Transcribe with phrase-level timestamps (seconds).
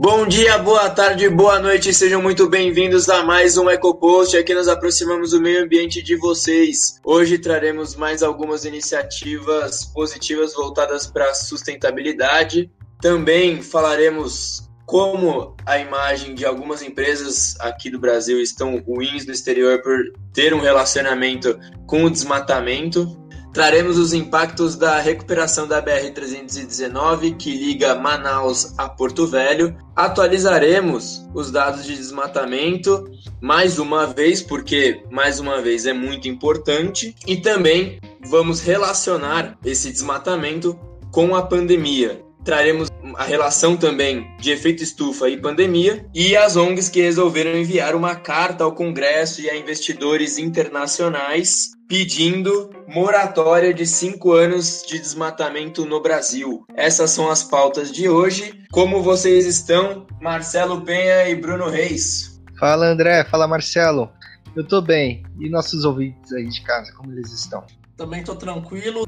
[0.00, 4.36] Bom dia, boa tarde, boa noite, sejam muito bem-vindos a mais um EcoPost.
[4.36, 7.00] Aqui nós aproximamos do meio ambiente de vocês.
[7.04, 12.70] Hoje traremos mais algumas iniciativas positivas voltadas para a sustentabilidade.
[13.00, 19.82] Também falaremos como a imagem de algumas empresas aqui do Brasil estão ruins no exterior
[19.82, 19.98] por
[20.32, 21.58] ter um relacionamento
[21.88, 23.18] com o desmatamento.
[23.52, 29.76] Traremos os impactos da recuperação da BR-319, que liga Manaus a Porto Velho.
[29.96, 37.14] Atualizaremos os dados de desmatamento mais uma vez, porque mais uma vez é muito importante.
[37.26, 37.98] E também
[38.28, 40.78] vamos relacionar esse desmatamento
[41.10, 42.22] com a pandemia.
[42.44, 47.94] Traremos a relação também de efeito estufa e pandemia, e as ONGs que resolveram enviar
[47.94, 55.86] uma carta ao Congresso e a investidores internacionais pedindo moratória de cinco anos de desmatamento
[55.86, 56.64] no Brasil.
[56.76, 58.62] Essas são as pautas de hoje.
[58.70, 62.40] Como vocês estão, Marcelo Penha e Bruno Reis?
[62.60, 64.10] Fala André, fala Marcelo.
[64.54, 65.24] Eu tô bem.
[65.40, 67.64] E nossos ouvintes aí de casa, como eles estão?
[67.96, 69.06] Também tô tranquilo.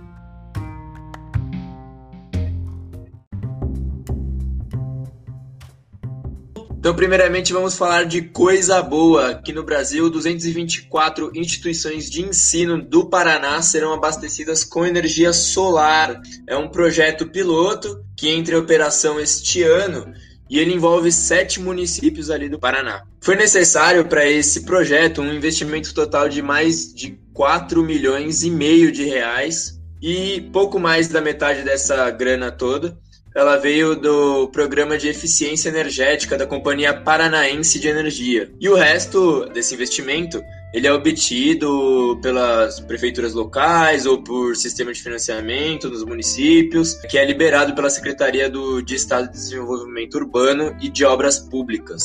[6.81, 9.33] Então, primeiramente, vamos falar de coisa boa.
[9.33, 16.19] Aqui no Brasil, 224 instituições de ensino do Paraná serão abastecidas com energia solar.
[16.47, 20.11] É um projeto piloto que entra em operação este ano
[20.49, 23.03] e ele envolve sete municípios ali do Paraná.
[23.21, 28.91] Foi necessário para esse projeto um investimento total de mais de 4 milhões e meio
[28.91, 32.99] de reais e pouco mais da metade dessa grana toda
[33.35, 38.51] ela veio do programa de eficiência energética da Companhia Paranaense de Energia.
[38.61, 45.03] E o resto desse investimento ele é obtido pelas prefeituras locais ou por sistema de
[45.03, 50.89] financiamento nos municípios, que é liberado pela Secretaria do, de Estado de Desenvolvimento Urbano e
[50.89, 52.05] de Obras Públicas.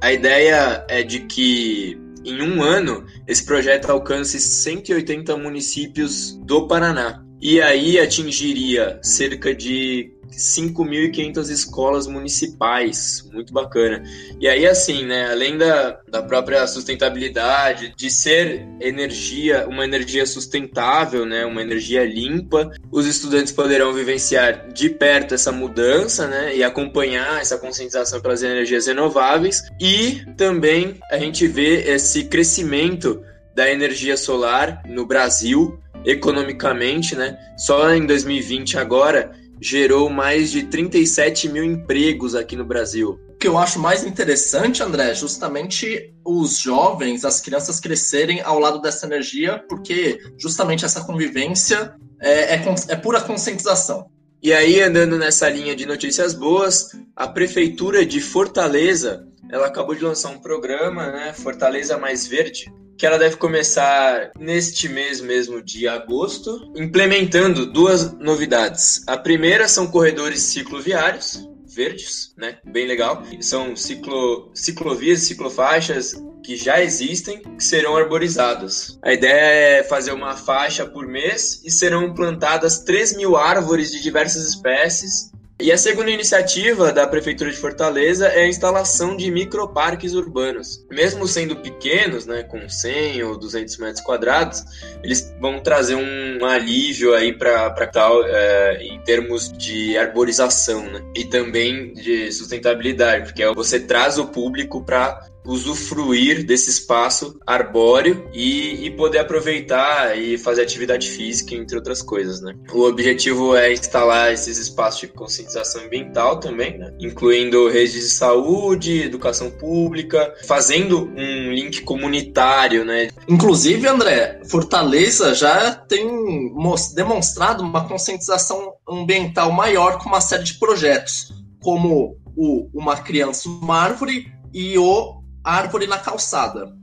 [0.00, 7.25] A ideia é de que em um ano esse projeto alcance 180 municípios do Paraná.
[7.40, 14.02] E aí atingiria cerca de 5.500 escolas municipais, muito bacana.
[14.40, 21.24] E aí, assim, né, além da, da própria sustentabilidade, de ser energia, uma energia sustentável,
[21.24, 27.40] né, uma energia limpa, os estudantes poderão vivenciar de perto essa mudança, né, e acompanhar
[27.40, 29.62] essa conscientização pelas energias renováveis.
[29.80, 33.22] E também a gente vê esse crescimento
[33.56, 37.36] da energia solar no Brasil, economicamente, né?
[37.58, 43.18] Só em 2020 agora gerou mais de 37 mil empregos aqui no Brasil.
[43.28, 48.58] O que eu acho mais interessante, André, é justamente os jovens, as crianças crescerem ao
[48.58, 54.08] lado dessa energia, porque justamente essa convivência é, é, é pura conscientização.
[54.42, 60.04] E aí, andando nessa linha de notícias boas, a Prefeitura de Fortaleza ela acabou de
[60.04, 65.86] lançar um programa, né, Fortaleza Mais Verde, que ela deve começar neste mês mesmo de
[65.86, 69.02] agosto, implementando duas novidades.
[69.06, 71.46] A primeira são corredores cicloviários
[71.76, 72.58] verdes, né?
[72.64, 73.22] Bem legal.
[73.40, 78.98] São ciclo, ciclovias ciclofaixas que já existem, que serão arborizadas.
[79.02, 84.00] A ideia é fazer uma faixa por mês e serão plantadas 3 mil árvores de
[84.00, 90.12] diversas espécies e a segunda iniciativa da Prefeitura de Fortaleza é a instalação de microparques
[90.12, 90.84] urbanos.
[90.90, 94.62] Mesmo sendo pequenos, né, com 100 ou 200 metros quadrados,
[95.02, 101.24] eles vão trazer um alívio aí para tal é, em termos de arborização né, e
[101.24, 108.90] também de sustentabilidade, porque você traz o público para usufruir desse espaço arbóreo e, e,
[108.90, 112.54] poder aproveitar e fazer atividade física, entre outras coisas, né?
[112.72, 116.92] O objetivo é instalar esses espaços de conscientização ambiental também, né?
[116.98, 123.08] incluindo redes de saúde, educação pública, fazendo um link comunitário, né?
[123.28, 126.52] Inclusive, André, Fortaleza já tem
[126.94, 133.76] demonstrado uma conscientização ambiental maior com uma série de projetos, como o Uma Criança, Uma
[133.76, 135.15] Árvore e o
[135.46, 136.74] árvore na calçada.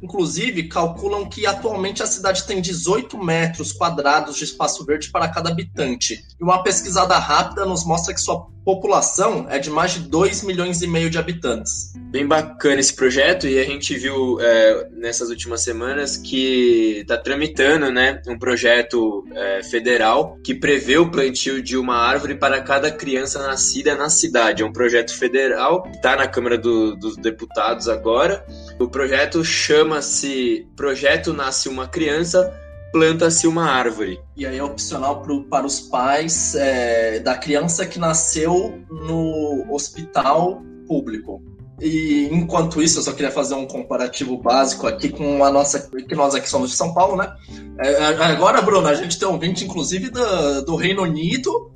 [0.00, 5.50] Inclusive, calculam que atualmente a cidade tem 18 metros quadrados de espaço verde para cada
[5.50, 6.24] habitante.
[6.40, 10.82] E uma pesquisada rápida nos mostra que sua população é de mais de 2 milhões
[10.82, 11.92] e meio de habitantes.
[11.96, 17.90] Bem bacana esse projeto e a gente viu é, nessas últimas semanas que está tramitando
[17.90, 23.42] né, um projeto é, federal que prevê o plantio de uma árvore para cada criança
[23.46, 24.62] nascida na cidade.
[24.62, 28.44] É um projeto federal, está na Câmara do, dos Deputados agora.
[28.78, 32.61] O projeto chama-se Projeto Nasce uma Criança
[32.92, 34.20] planta-se uma árvore.
[34.36, 40.62] E aí é opcional pro, para os pais é, da criança que nasceu no hospital
[40.86, 41.42] público.
[41.80, 45.90] E enquanto isso, eu só queria fazer um comparativo básico aqui com a nossa.
[45.90, 47.34] que nós aqui somos de São Paulo, né?
[47.80, 51.72] É, agora, Bruno, a gente tem ouvinte, inclusive, do, do Reino Unido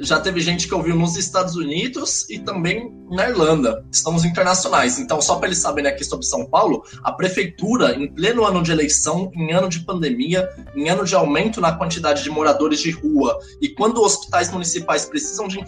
[0.00, 3.84] já teve gente que ouviu nos Estados Unidos e também na Irlanda.
[3.90, 4.98] Estamos internacionais.
[4.98, 8.72] Então, só para eles saberem aqui sobre São Paulo, a prefeitura, em pleno ano de
[8.72, 13.38] eleição, em ano de pandemia, em ano de aumento na quantidade de moradores de rua,
[13.60, 15.58] e quando hospitais municipais precisam de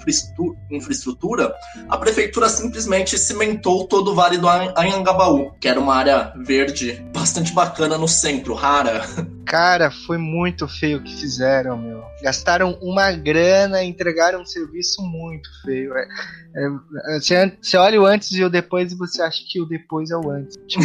[0.71, 1.55] infraestrutura,
[1.89, 7.53] a prefeitura simplesmente cimentou todo o Vale do Anhangabaú, que era uma área verde bastante
[7.53, 9.03] bacana no centro, rara.
[9.51, 12.05] Cara, foi muito feio o que fizeram, meu.
[12.23, 15.93] Gastaram uma grana, entregaram um serviço muito feio.
[15.97, 16.07] É,
[16.55, 20.11] é, você, você, olha o antes e o depois e você acha que o depois
[20.11, 20.59] é o antes.
[20.67, 20.85] Tipo...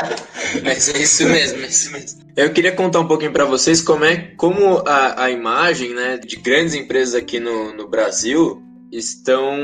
[0.62, 2.20] Mas é isso mesmo, é isso mesmo.
[2.36, 6.36] Eu queria contar um pouquinho para vocês como é como a, a imagem né, de
[6.36, 8.62] grandes empresas aqui no, no Brasil
[8.92, 9.56] estão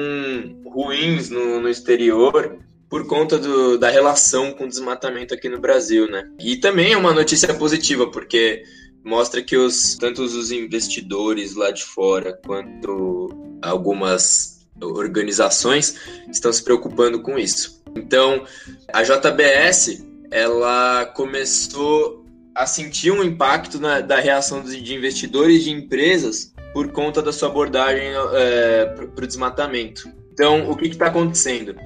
[0.67, 6.09] ruins no, no exterior por conta do, da relação com o desmatamento aqui no Brasil,
[6.09, 6.29] né?
[6.39, 8.63] E também é uma notícia positiva, porque
[9.05, 13.29] mostra que os, tanto os investidores lá de fora quanto
[13.61, 15.97] algumas organizações
[16.31, 17.83] estão se preocupando com isso.
[17.95, 18.45] Então,
[18.93, 22.25] a JBS ela começou
[22.55, 27.49] a sentir um impacto na, da reação de investidores de empresas por conta da sua
[27.49, 30.09] abordagem é, para o desmatamento.
[30.33, 31.77] Então, o que está acontecendo?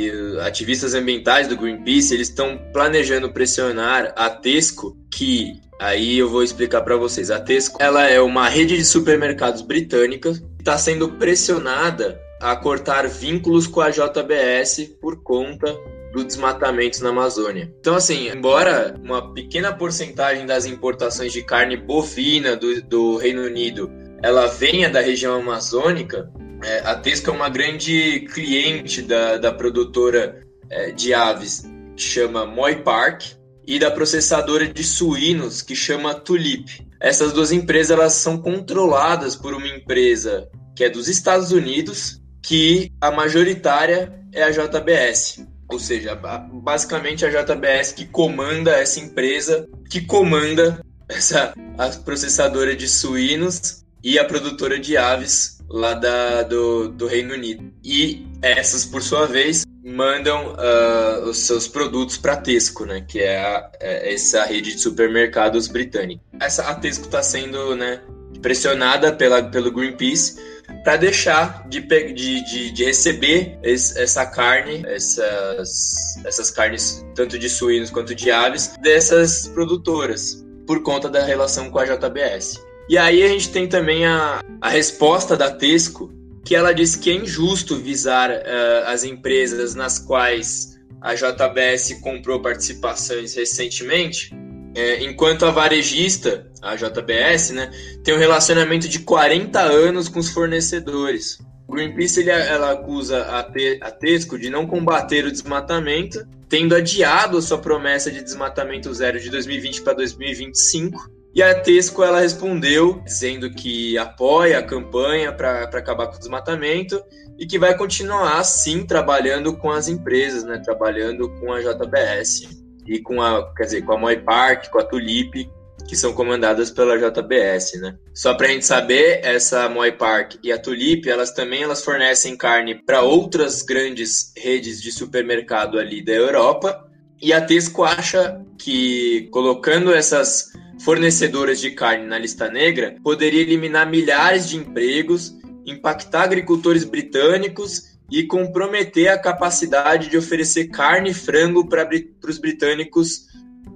[0.41, 6.81] Ativistas ambientais do Greenpeace eles estão planejando pressionar a Tesco, que aí eu vou explicar
[6.81, 7.31] para vocês.
[7.31, 13.08] A Tesco ela é uma rede de supermercados britânica que está sendo pressionada a cortar
[13.08, 15.76] vínculos com a JBS por conta
[16.12, 17.73] do desmatamento na Amazônia.
[17.81, 23.90] Então, assim, embora uma pequena porcentagem das importações de carne bovina do, do Reino Unido
[24.23, 26.31] ela venha da região amazônica,
[26.64, 31.62] é, a Tesco é uma grande cliente da, da produtora é, de aves
[31.96, 33.23] que chama Moy Park
[33.67, 36.84] e da processadora de suínos que chama Tulip.
[37.00, 42.93] Essas duas empresas elas são controladas por uma empresa que é dos Estados Unidos, que
[43.00, 45.46] a majoritária é a JBS.
[45.70, 52.88] Ou seja, basicamente a JBS que comanda essa empresa, que comanda essa a processadora de
[52.88, 57.73] suínos e a produtora de aves lá da, do, do Reino Unido.
[57.85, 63.20] E essas, por sua vez, mandam uh, os seus produtos para a Tesco, né, que
[63.20, 66.23] é, a, é, essa rede de supermercados britânica.
[66.41, 68.00] Essa, a Tesco está sendo né,
[68.40, 70.37] pressionada pela, pelo Greenpeace
[70.85, 77.49] para deixar de, de, de, de receber esse, essa carne, essas, essas carnes, tanto de
[77.49, 82.62] suínos quanto de aves, dessas produtoras, por conta da relação com a JBS.
[82.88, 86.12] E aí a gente tem também a, a resposta da Tesco,
[86.44, 92.41] que ela diz que é injusto visar uh, as empresas nas quais a JBS comprou
[92.41, 94.34] participações recentemente,
[94.75, 97.70] é, enquanto a varejista, a JBS, né,
[98.05, 101.38] tem um relacionamento de 40 anos com os fornecedores.
[101.67, 107.37] O Greenpeace ele, ela acusa a, a Tesco de não combater o desmatamento, tendo adiado
[107.37, 113.03] a sua promessa de desmatamento zero de 2020 para 2025 e a Tesco ela respondeu
[113.05, 117.00] dizendo que apoia a campanha para acabar com o desmatamento
[117.39, 123.01] e que vai continuar sim trabalhando com as empresas, né, trabalhando com a JBS e
[123.01, 125.49] com a, quer dizer, com a Moy Park, com a Tulip,
[125.87, 127.97] que são comandadas pela JBS, né?
[128.15, 132.37] Só para a gente saber, essa Moy Park e a Tulip, elas também elas fornecem
[132.37, 136.85] carne para outras grandes redes de supermercado ali da Europa.
[137.21, 143.89] E a Tesco acha que colocando essas fornecedoras de carne na lista negra poderia eliminar
[143.89, 145.35] milhares de empregos,
[145.67, 151.88] impactar agricultores britânicos e comprometer a capacidade de oferecer carne e frango para
[152.27, 153.27] os britânicos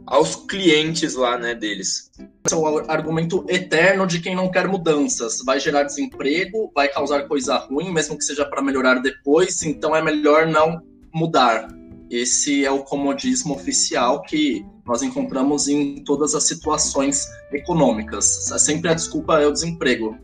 [0.06, 2.10] aos clientes lá, né, deles.
[2.44, 5.38] Esse é o argumento eterno de quem não quer mudanças.
[5.44, 10.02] Vai gerar desemprego, vai causar coisa ruim, mesmo que seja para melhorar depois, então é
[10.02, 10.82] melhor não
[11.14, 11.68] mudar.
[12.10, 18.44] Esse é o comodismo oficial que nós encontramos em todas as situações econômicas.
[18.58, 20.18] Sempre a desculpa é o desemprego.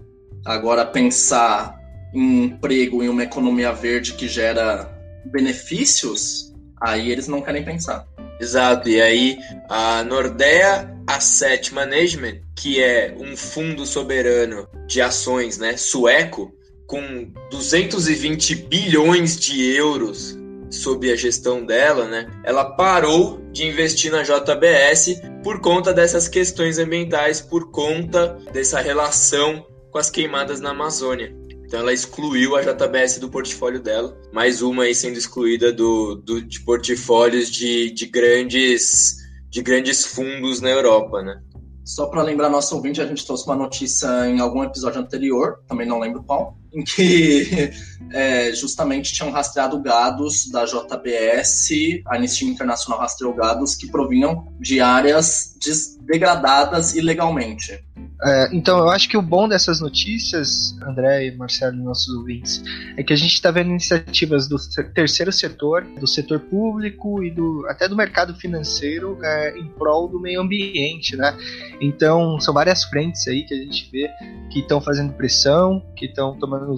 [0.45, 1.78] Agora, pensar
[2.15, 4.91] em emprego em uma economia verde que gera
[5.27, 8.07] benefícios, aí eles não querem pensar.
[8.41, 9.39] Exato, e aí
[9.69, 16.53] a Nordea Asset Management, que é um fundo soberano de ações né, sueco,
[16.87, 20.39] com 220 bilhões de euros
[20.71, 26.79] sob a gestão dela, né, ela parou de investir na JBS por conta dessas questões
[26.79, 31.35] ambientais, por conta dessa relação com as queimadas na Amazônia.
[31.69, 36.41] Então ela excluiu a JBS do portfólio dela, mais uma aí sendo excluída do, do
[36.41, 39.19] de portfólios de, de grandes
[39.51, 41.43] de grandes fundos na Europa, né?
[41.85, 45.87] Só para lembrar nosso ouvinte, a gente trouxe uma notícia em algum episódio anterior, também
[45.87, 47.71] não lembro qual, em que
[48.13, 51.71] é, justamente tinham rastreado gados da JBS,
[52.07, 55.55] a Anistia Internacional rastreou gados que provinham de áreas
[56.01, 57.79] degradadas ilegalmente.
[58.21, 62.61] É, então, eu acho que o bom dessas notícias, André e Marcelo nossos ouvintes,
[62.97, 64.57] é que a gente está vendo iniciativas do
[64.93, 70.19] terceiro setor, do setor público e do, até do mercado financeiro é, em prol do
[70.19, 71.37] meio ambiente, né?
[71.81, 74.11] Então, são várias frentes aí que a gente vê
[74.51, 76.77] que estão fazendo pressão, que estão tomando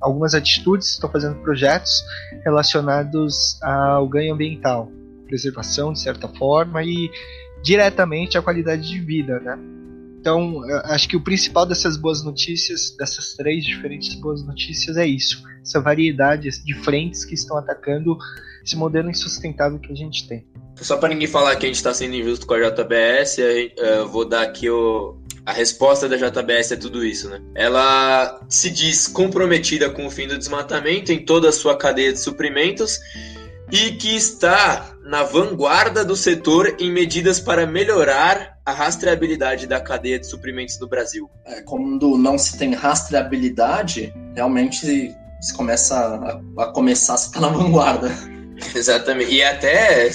[0.00, 2.02] algumas atitudes, estão fazendo projetos
[2.44, 4.90] relacionados ao ganho ambiental,
[5.26, 7.08] preservação de certa forma e
[7.62, 9.79] diretamente à qualidade de vida, né?
[10.20, 15.42] Então, acho que o principal dessas boas notícias, dessas três diferentes boas notícias, é isso:
[15.62, 18.18] essa variedade de frentes que estão atacando
[18.62, 20.46] esse modelo insustentável que a gente tem.
[20.76, 23.38] Só para ninguém falar que a gente está sendo injusto com a JBS,
[23.76, 27.40] eu vou dar aqui o, a resposta da JBS é tudo isso, né?
[27.54, 32.20] Ela se diz comprometida com o fim do desmatamento em toda a sua cadeia de
[32.20, 32.98] suprimentos
[33.72, 40.18] e que está na vanguarda do setor em medidas para melhorar a rastreabilidade da cadeia
[40.18, 41.30] de suprimentos no Brasil.
[41.44, 47.48] É, quando não se tem rastreabilidade, realmente se começa a, a começar a estar na
[47.48, 48.10] vanguarda.
[48.74, 49.32] Exatamente.
[49.32, 50.08] E até,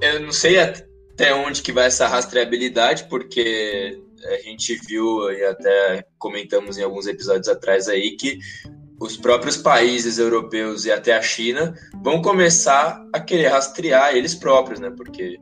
[0.00, 6.04] eu não sei até onde que vai essa rastreabilidade, porque a gente viu e até
[6.18, 8.38] comentamos em alguns episódios atrás aí que
[9.00, 14.80] os próprios países europeus e até a China vão começar a querer rastrear eles próprios,
[14.80, 14.90] né?
[14.90, 15.38] Porque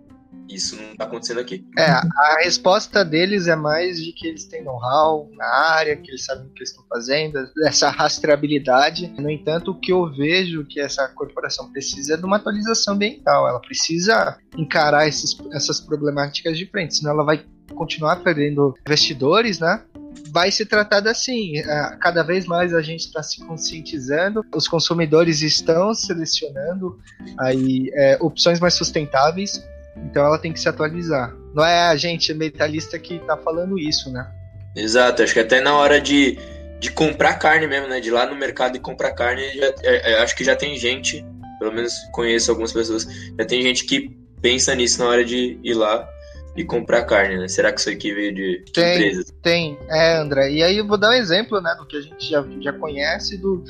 [0.48, 1.64] isso não está acontecendo aqui.
[1.78, 6.24] É, a resposta deles é mais de que eles têm know-how na área, que eles
[6.24, 9.08] sabem o que estão fazendo, essa rastreabilidade.
[9.18, 13.48] No entanto, o que eu vejo que essa corporação precisa é de uma atualização ambiental.
[13.48, 19.82] Ela precisa encarar esses, essas problemáticas de frente, senão ela vai continuar perdendo investidores, né?
[20.30, 21.58] vai ser tratado assim.
[21.58, 26.98] É, cada vez mais a gente está se conscientizando, os consumidores estão selecionando
[27.38, 29.62] aí é, opções mais sustentáveis,
[30.04, 31.34] então ela tem que se atualizar.
[31.54, 34.30] Não é a gente ambientalista que está falando isso, né?
[34.74, 36.38] Exato, acho que até na hora de,
[36.78, 38.00] de comprar carne mesmo, né?
[38.00, 40.76] De ir lá no mercado e comprar carne, já, é, é, acho que já tem
[40.76, 41.24] gente,
[41.58, 43.06] pelo menos conheço algumas pessoas,
[43.38, 44.10] já tem gente que
[44.42, 46.06] pensa nisso na hora de ir lá
[46.56, 47.48] e comprar carne, né?
[47.48, 49.34] Será que isso aqui veio de, tem, empresas?
[49.42, 50.50] Tem, é, André.
[50.50, 53.36] E aí eu vou dar um exemplo, né, do que a gente já, já conhece,
[53.36, 53.62] do,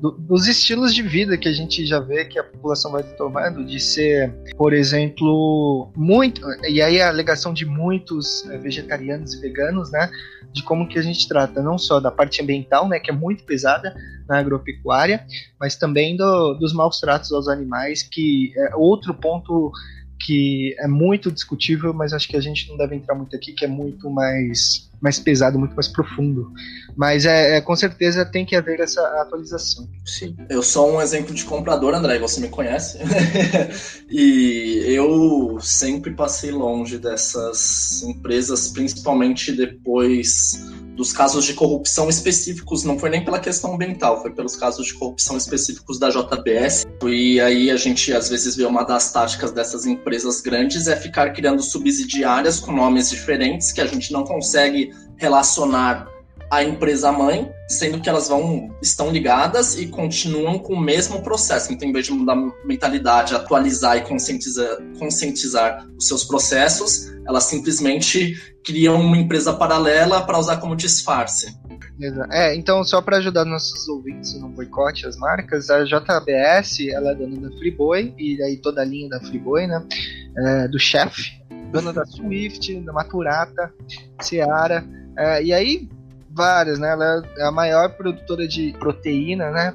[0.00, 3.62] do, dos estilos de vida que a gente já vê que a população vai tomando,
[3.62, 6.40] de ser, por exemplo, muito.
[6.66, 10.10] E aí a alegação de muitos é, vegetarianos e veganos, né?
[10.50, 13.44] De como que a gente trata não só da parte ambiental, né, que é muito
[13.44, 13.94] pesada
[14.28, 15.24] na agropecuária,
[15.60, 19.70] mas também do, dos maus tratos aos animais, que é outro ponto
[20.20, 23.64] que é muito discutível, mas acho que a gente não deve entrar muito aqui, que
[23.64, 26.52] é muito mais mais pesado, muito mais profundo.
[26.94, 29.88] Mas é, é, com certeza tem que haver essa atualização.
[30.04, 30.36] Sim.
[30.48, 32.98] Eu sou um exemplo de comprador, André, você me conhece.
[34.10, 42.98] e eu sempre passei longe dessas empresas, principalmente depois dos casos de corrupção específicos, não
[42.98, 46.84] foi nem pela questão ambiental, foi pelos casos de corrupção específicos da JBS.
[47.06, 51.30] E aí a gente às vezes vê uma das táticas dessas empresas grandes é ficar
[51.30, 56.06] criando subsidiárias com nomes diferentes que a gente não consegue relacionar
[56.50, 61.72] a empresa mãe, sendo que elas vão estão ligadas e continuam com o mesmo processo.
[61.72, 67.44] Então, em vez de mudar a mentalidade, atualizar e conscientizar, conscientizar os seus processos, elas
[67.44, 71.56] simplesmente criam uma empresa paralela para usar como disfarce.
[72.32, 77.14] É, então só para ajudar nossos ouvintes no boicote as marcas, a JBS ela é
[77.14, 79.86] dona da Friboi e aí toda a linha da Friboi, né?
[80.36, 81.30] É, do Chef,
[81.70, 83.72] dona da Swift, da Maturata,
[84.22, 84.82] Seara,
[85.18, 85.88] é, e aí
[86.30, 86.92] várias, né?
[86.92, 89.74] Ela é a maior produtora de proteína, né?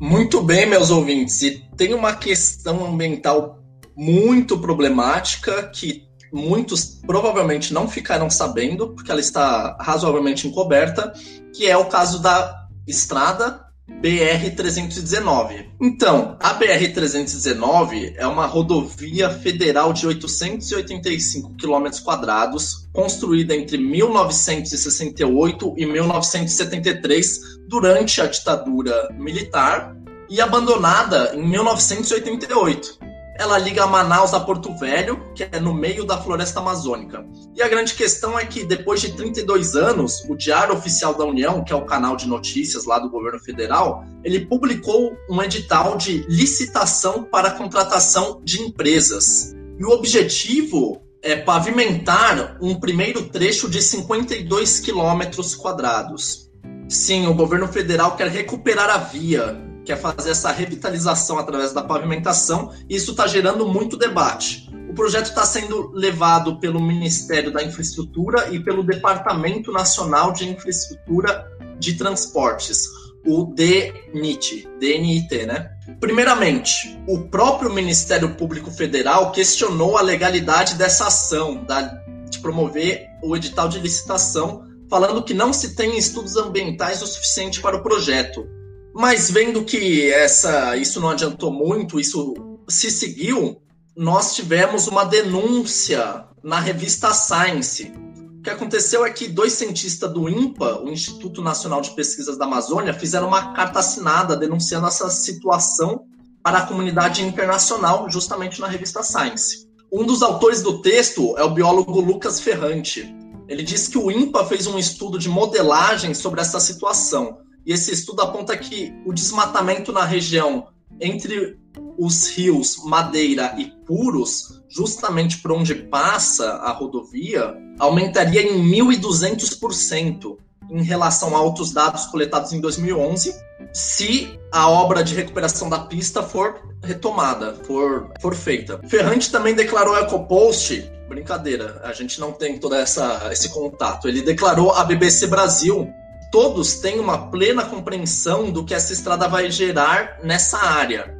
[0.00, 1.42] Muito bem, meus ouvintes.
[1.42, 3.62] E tem uma questão ambiental
[3.96, 11.12] muito problemática que muitos provavelmente não ficaram sabendo, porque ela está razoavelmente encoberta,
[11.52, 15.66] que é o caso da estrada BR-319.
[15.80, 25.86] Então, a BR-319 é uma rodovia federal de 885 quilômetros quadrados, construída entre 1968 e
[25.86, 29.96] 1973, durante a ditadura militar,
[30.28, 33.15] e abandonada em 1988.
[33.38, 37.24] Ela liga Manaus a Porto Velho, que é no meio da floresta amazônica.
[37.54, 41.62] E a grande questão é que, depois de 32 anos, o Diário Oficial da União,
[41.64, 46.24] que é o canal de notícias lá do governo federal, ele publicou um edital de
[46.28, 49.54] licitação para contratação de empresas.
[49.78, 56.50] E o objetivo é pavimentar um primeiro trecho de 52 quilômetros quadrados.
[56.88, 62.72] Sim, o governo federal quer recuperar a via, quer fazer essa revitalização através da pavimentação,
[62.90, 64.68] isso está gerando muito debate.
[64.90, 71.46] O projeto está sendo levado pelo Ministério da Infraestrutura e pelo Departamento Nacional de Infraestrutura
[71.78, 72.84] de Transportes,
[73.24, 75.70] o DNIT, DNIT, né?
[76.00, 81.82] Primeiramente, o próprio Ministério Público Federal questionou a legalidade dessa ação da,
[82.28, 87.60] de promover o edital de licitação, falando que não se tem estudos ambientais o suficiente
[87.60, 88.55] para o projeto.
[88.98, 92.32] Mas vendo que essa, isso não adiantou muito, isso
[92.66, 93.60] se seguiu,
[93.94, 97.92] nós tivemos uma denúncia na revista Science.
[98.38, 102.46] O que aconteceu é que dois cientistas do INPA, o Instituto Nacional de Pesquisas da
[102.46, 106.06] Amazônia, fizeram uma carta assinada denunciando essa situação
[106.42, 109.68] para a comunidade internacional, justamente na revista Science.
[109.92, 113.14] Um dos autores do texto é o biólogo Lucas Ferrante.
[113.46, 117.92] Ele diz que o INPA fez um estudo de modelagem sobre essa situação e esse
[117.92, 120.68] estudo aponta que o desmatamento na região
[121.00, 121.58] entre
[121.98, 130.36] os rios Madeira e Puros, justamente por onde passa a rodovia, aumentaria em 1.200%
[130.70, 133.34] em relação a outros dados coletados em 2011,
[133.72, 138.80] se a obra de recuperação da pista for retomada, for, for feita.
[138.88, 144.22] Ferrante também declarou ao EcoPost, brincadeira, a gente não tem todo essa, esse contato, ele
[144.22, 145.92] declarou à BBC Brasil
[146.30, 151.14] todos têm uma plena compreensão do que essa estrada vai gerar nessa área.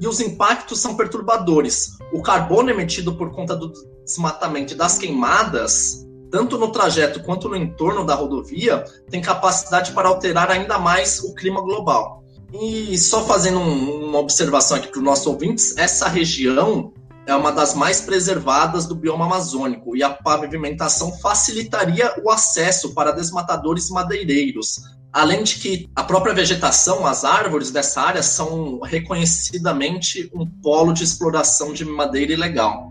[0.00, 1.98] E os impactos são perturbadores.
[2.12, 3.72] O carbono emitido por conta do
[4.04, 10.08] desmatamento e das queimadas, tanto no trajeto quanto no entorno da rodovia, tem capacidade para
[10.08, 12.22] alterar ainda mais o clima global.
[12.52, 16.92] E só fazendo um, uma observação aqui para os nossos ouvintes, essa região
[17.28, 23.12] é uma das mais preservadas do bioma amazônico e a pavimentação facilitaria o acesso para
[23.12, 24.80] desmatadores madeireiros.
[25.12, 31.04] Além de que a própria vegetação, as árvores dessa área são reconhecidamente um polo de
[31.04, 32.90] exploração de madeira ilegal.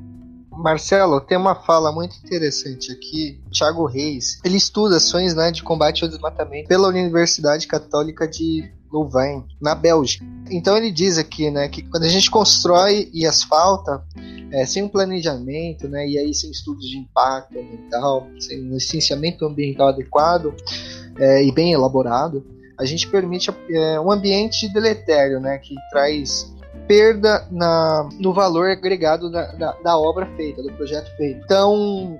[0.52, 3.42] Marcelo, tem uma fala muito interessante aqui.
[3.52, 9.44] Thiago Reis, ele estuda ações né, de combate ao desmatamento pela Universidade Católica de Louvain,
[9.62, 10.26] na Bélgica.
[10.50, 14.04] Então ele diz aqui, né, que quando a gente constrói e asfalta
[14.52, 19.46] é, sem um planejamento, né, e aí sem estudos de impacto ambiental, sem um licenciamento
[19.46, 20.54] ambiental adequado
[21.20, 22.46] é, e bem elaborado,
[22.80, 26.54] a gente permite é, um ambiente deletério, né, que traz
[26.88, 31.42] perda na, no valor agregado da, da, da obra feita, do projeto feito.
[31.44, 32.18] Então,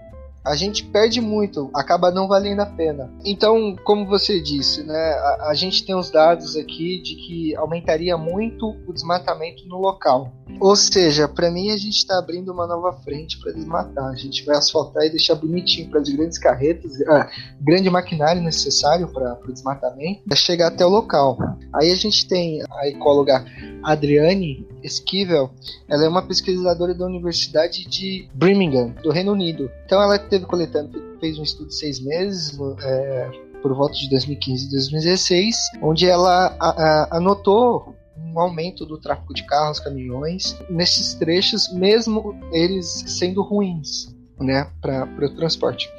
[0.48, 3.12] a gente perde muito, acaba não valendo a pena.
[3.26, 8.18] Então, como você disse, né, a, a gente tem os dados aqui de que aumentaria
[8.18, 10.32] muito o desmatamento no local.
[10.60, 14.06] Ou seja, para mim a gente está abrindo uma nova frente para desmatar.
[14.06, 17.30] A gente vai asfaltar e deixar bonitinho para as grandes carretas, ah,
[17.60, 21.38] grande maquinário necessário para o desmatamento, para chegar até o local.
[21.74, 23.46] Aí a gente tem a ecóloga
[23.84, 25.50] Adriane Esquivel,
[25.88, 29.70] ela é uma pesquisadora da Universidade de Birmingham, do Reino Unido.
[29.86, 33.30] Então ela teve coletando, fez um estudo de seis meses, é,
[33.62, 39.34] por volta de 2015 e 2016, onde ela a, a, anotou um aumento do tráfego
[39.34, 40.58] de carros, caminhões.
[40.70, 45.90] Nesses trechos, mesmo eles sendo ruins né, para o transporte.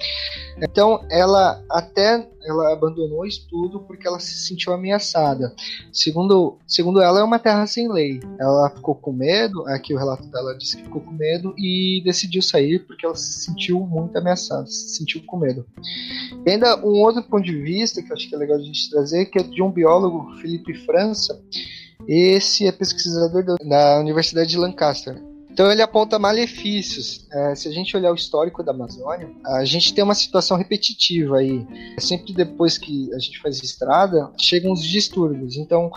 [0.61, 5.55] Então, ela até ela abandonou o estudo porque ela se sentiu ameaçada.
[5.93, 8.21] Segundo, segundo ela, é uma terra sem lei.
[8.41, 12.41] Ela ficou com medo, aqui o relato dela diz que ficou com medo e decidiu
[12.41, 15.67] sair porque ela se sentiu muito ameaçada, se sentiu com medo.
[16.47, 18.91] E ainda um outro ponto de vista que eu acho que é legal a gente
[18.91, 21.39] trazer, que é de um biólogo, Felipe França.
[22.07, 25.21] Esse é pesquisador da Universidade de Lancaster.
[25.59, 27.27] Então ele aponta malefícios.
[27.33, 31.39] É, se a gente olhar o histórico da Amazônia, a gente tem uma situação repetitiva
[31.39, 31.67] aí.
[31.99, 35.57] Sempre depois que a gente faz estrada, chegam os distúrbios.
[35.57, 35.91] Então,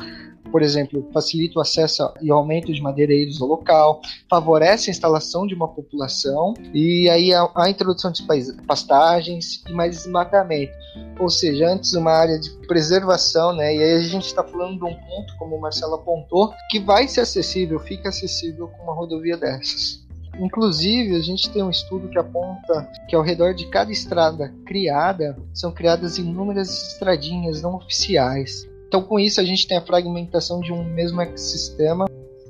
[0.51, 5.53] por exemplo, facilita o acesso e aumento de madeireiros no local, favorece a instalação de
[5.53, 8.23] uma população e aí a, a introdução de
[8.65, 10.73] pastagens e mais desmatamento.
[11.19, 13.75] Ou seja, antes uma área de preservação, né?
[13.75, 17.07] E aí a gente está falando de um ponto, como o Marcelo apontou, que vai
[17.07, 20.01] ser acessível, fica acessível com uma rodovia dessas.
[20.39, 25.37] Inclusive, a gente tem um estudo que aponta que ao redor de cada estrada criada
[25.53, 28.67] são criadas inúmeras estradinhas não oficiais.
[28.91, 32.07] Então, com isso, a gente tem a fragmentação de um mesmo ecossistema.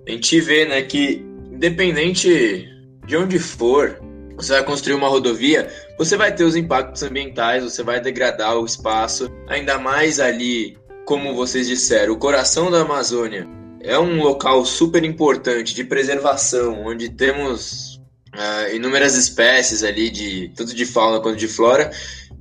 [0.07, 2.67] A gente vê né, que independente
[3.05, 4.01] de onde for,
[4.35, 8.65] você vai construir uma rodovia, você vai ter os impactos ambientais, você vai degradar o
[8.65, 10.75] espaço, ainda mais ali,
[11.05, 13.47] como vocês disseram, o coração da Amazônia
[13.79, 18.01] é um local super importante de preservação, onde temos
[18.33, 21.91] uh, inúmeras espécies ali, de tanto de fauna quanto de flora,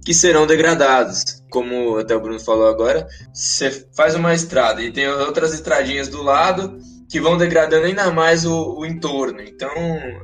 [0.05, 1.43] que serão degradados.
[1.51, 6.23] Como até o Bruno falou agora, você faz uma estrada e tem outras estradinhas do
[6.23, 9.41] lado que vão degradando ainda mais o, o entorno.
[9.41, 9.71] Então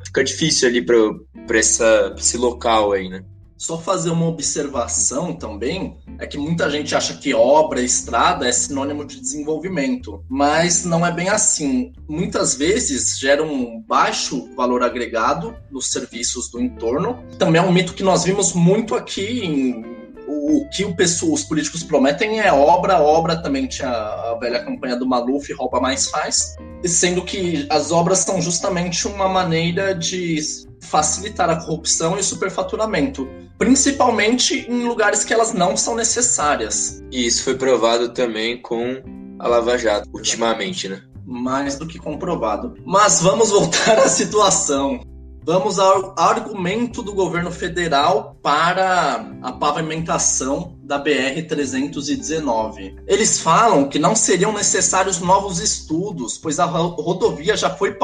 [0.04, 3.24] fica difícil ali para esse local aí, né?
[3.56, 9.04] Só fazer uma observação também é que muita gente acha que obra, estrada é sinônimo
[9.04, 11.92] de desenvolvimento, mas não é bem assim.
[12.08, 17.22] Muitas vezes gera um baixo valor agregado nos serviços do entorno.
[17.38, 19.96] Também é um mito que nós vimos muito aqui em
[20.28, 25.06] o que pessoal, os políticos prometem é obra, obra também tinha a velha campanha do
[25.06, 31.56] Maluf, rouba mais faz, sendo que as obras são justamente uma maneira de facilitar a
[31.56, 37.02] corrupção e o superfaturamento, principalmente em lugares que elas não são necessárias.
[37.10, 39.02] E isso foi provado também com
[39.38, 41.02] a Lava Jato, ultimamente, né?
[41.24, 42.74] Mais do que comprovado.
[42.84, 45.00] Mas vamos voltar à situação.
[45.46, 52.96] Vamos ao argumento do governo federal para a pavimentação da BR-319.
[53.06, 57.96] Eles falam que não seriam necessários novos estudos, pois a rodovia já foi,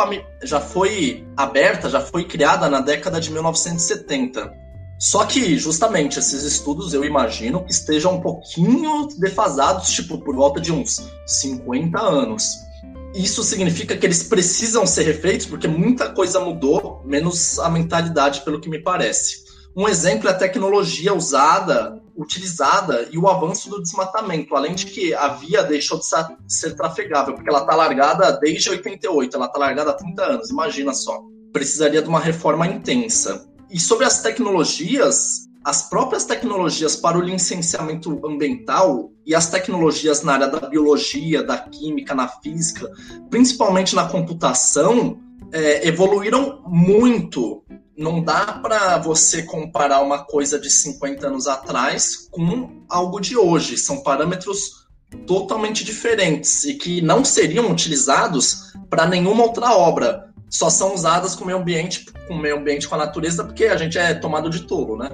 [0.44, 4.52] já foi aberta, já foi criada na década de 1970.
[5.00, 10.60] Só que, justamente, esses estudos eu imagino que estejam um pouquinho defasados, tipo, por volta
[10.60, 12.70] de uns 50 anos
[13.14, 18.60] isso significa que eles precisam ser refeitos porque muita coisa mudou, menos a mentalidade, pelo
[18.60, 19.42] que me parece.
[19.76, 25.14] Um exemplo é a tecnologia usada, utilizada e o avanço do desmatamento, além de que
[25.14, 26.04] a via deixou de
[26.46, 30.92] ser trafegável, porque ela está largada desde 88, ela está largada há 30 anos, imagina
[30.92, 31.22] só.
[31.52, 33.46] Precisaria de uma reforma intensa.
[33.70, 40.34] E sobre as tecnologias, as próprias tecnologias para o licenciamento ambiental e as tecnologias na
[40.34, 42.90] área da biologia, da química, na física,
[43.30, 45.20] principalmente na computação,
[45.52, 47.62] é, evoluíram muito.
[47.96, 53.76] Não dá para você comparar uma coisa de 50 anos atrás com algo de hoje.
[53.76, 54.82] São parâmetros
[55.26, 60.32] totalmente diferentes e que não seriam utilizados para nenhuma outra obra.
[60.50, 63.66] Só são usadas com o meio ambiente, com o meio ambiente, com a natureza, porque
[63.66, 65.10] a gente é tomado de tolo, né?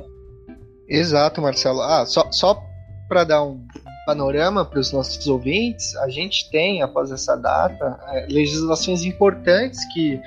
[0.88, 1.82] Exato, Marcelo.
[1.82, 2.64] Ah, só, só
[3.08, 3.66] para dar um
[4.06, 10.18] panorama para os nossos ouvintes, a gente tem, após essa data, é, legislações importantes que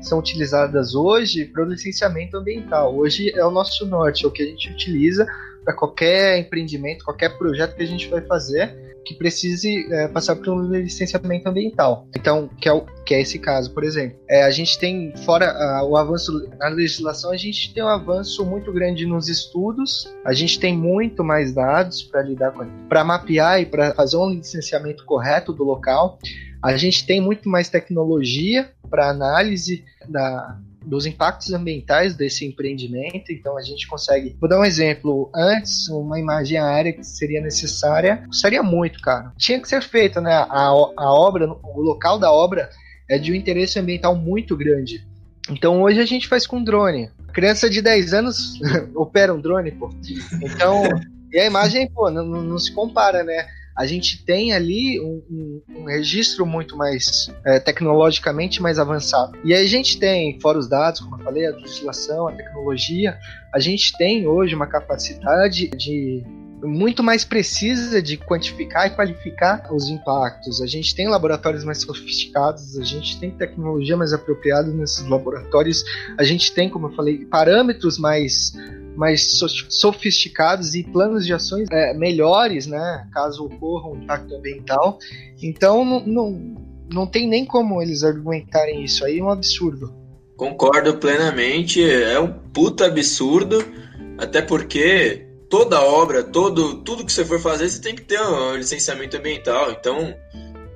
[0.00, 2.96] são utilizadas hoje para o licenciamento ambiental.
[2.96, 5.26] Hoje é o nosso norte, é o que a gente utiliza
[5.64, 10.48] para qualquer empreendimento, qualquer projeto que a gente vai fazer que precise é, passar por
[10.48, 12.06] um licenciamento ambiental.
[12.16, 14.18] Então, que é, o, que é esse caso, por exemplo.
[14.28, 18.44] É, a gente tem, fora a, o avanço na legislação, a gente tem um avanço
[18.44, 23.60] muito grande nos estudos, a gente tem muito mais dados para lidar com para mapear
[23.60, 26.18] e para fazer um licenciamento correto do local.
[26.62, 30.58] A gente tem muito mais tecnologia para análise da,
[30.88, 33.30] dos impactos ambientais desse empreendimento.
[33.30, 34.36] Então a gente consegue.
[34.40, 35.30] Vou dar um exemplo.
[35.34, 39.32] Antes, uma imagem aérea que seria necessária custaria muito, cara.
[39.36, 40.32] Tinha que ser feita, né?
[40.32, 42.70] A, a obra, o local da obra
[43.08, 45.06] é de um interesse ambiental muito grande.
[45.50, 47.10] Então hoje a gente faz com drone.
[47.32, 48.60] criança de 10 anos
[48.94, 49.90] opera um drone, pô.
[50.42, 50.82] Então.
[51.30, 53.46] E a imagem, pô, não, não se compara, né?
[53.78, 59.38] A gente tem ali um, um, um registro muito mais é, tecnologicamente mais avançado.
[59.44, 63.16] E aí a gente tem, fora os dados, como eu falei, a legislação, a tecnologia,
[63.54, 66.24] a gente tem hoje uma capacidade de
[66.60, 70.60] muito mais precisa de quantificar e qualificar os impactos.
[70.60, 75.84] A gente tem laboratórios mais sofisticados, a gente tem tecnologia mais apropriada nesses laboratórios,
[76.18, 78.54] a gente tem, como eu falei, parâmetros mais
[78.98, 84.98] mais sofisticados e planos de ações é, melhores, né, caso ocorra um impacto ambiental.
[85.40, 86.56] Então, não, não,
[86.92, 89.94] não tem nem como eles argumentarem isso aí, é um absurdo.
[90.36, 93.64] Concordo plenamente, é um puta absurdo,
[94.18, 98.56] até porque toda obra, todo, tudo que você for fazer, você tem que ter um
[98.56, 99.70] licenciamento ambiental.
[99.70, 100.12] Então,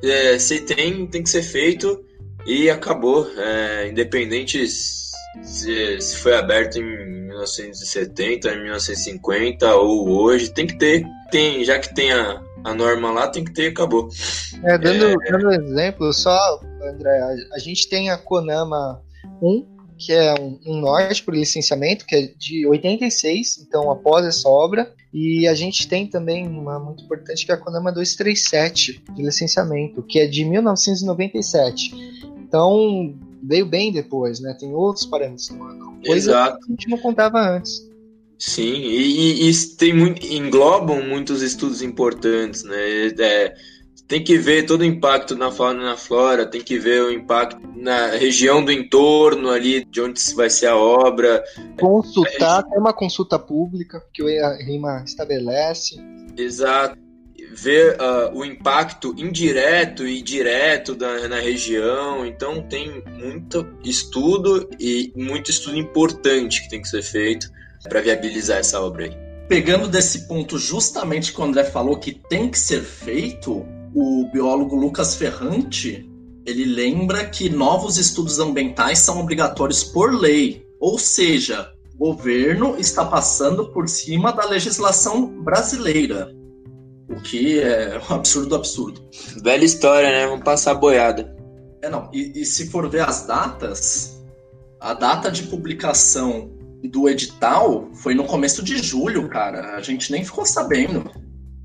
[0.01, 2.05] é, se tem, tem que ser feito
[2.47, 3.27] e acabou.
[3.37, 4.65] É, independente
[5.41, 11.07] se, se foi aberto em 1970, 1950 ou hoje, tem que ter.
[11.31, 14.09] Tem, já que tem a, a norma lá, tem que ter acabou.
[14.63, 15.31] É, dando, é...
[15.31, 19.01] dando um exemplo, só, André, a, a, gente tem a Conama
[19.41, 19.67] 1,
[19.99, 24.93] que é um, um norte para licenciamento, que é de 86, então após essa obra,
[25.13, 30.03] e a gente tem também uma muito importante que é a Conama 237 de licenciamento,
[30.03, 31.95] que é de 1997.
[32.39, 34.55] Então, veio bem depois, né?
[34.59, 35.99] Tem outros parâmetros no ano.
[36.05, 36.59] Coisa Exato.
[36.59, 37.91] que a gente não contava antes.
[38.39, 43.07] Sim, e, e, e tem muito, englobam muitos estudos importantes, né?
[43.19, 43.55] É,
[44.09, 47.11] tem que ver todo o impacto na fauna e na flora, tem que ver o
[47.13, 51.43] impacto na região do entorno ali, de onde vai ser a obra.
[51.81, 55.97] Consultar, é uma consulta pública que o RIMA estabelece.
[56.37, 57.02] Exato.
[57.55, 62.25] Ver uh, o impacto indireto e direto da, na região.
[62.25, 67.51] Então, tem muito estudo e muito estudo importante que tem que ser feito
[67.89, 69.17] para viabilizar essa obra aí.
[69.49, 74.75] Pegando desse ponto justamente que o André falou que tem que ser feito, o biólogo
[74.77, 76.09] Lucas Ferrante
[76.45, 83.05] ele lembra que novos estudos ambientais são obrigatórios por lei, ou seja, o governo está
[83.05, 86.35] passando por cima da legislação brasileira,
[87.13, 89.03] o que é um absurdo absurdo.
[89.43, 90.27] Velha história, né?
[90.27, 91.37] Vamos passar a boiada.
[91.83, 92.11] É não.
[92.13, 94.23] E, e se for ver as datas,
[94.81, 96.51] a data de publicação
[96.83, 99.77] do edital foi no começo de julho, cara.
[99.77, 101.11] A gente nem ficou sabendo.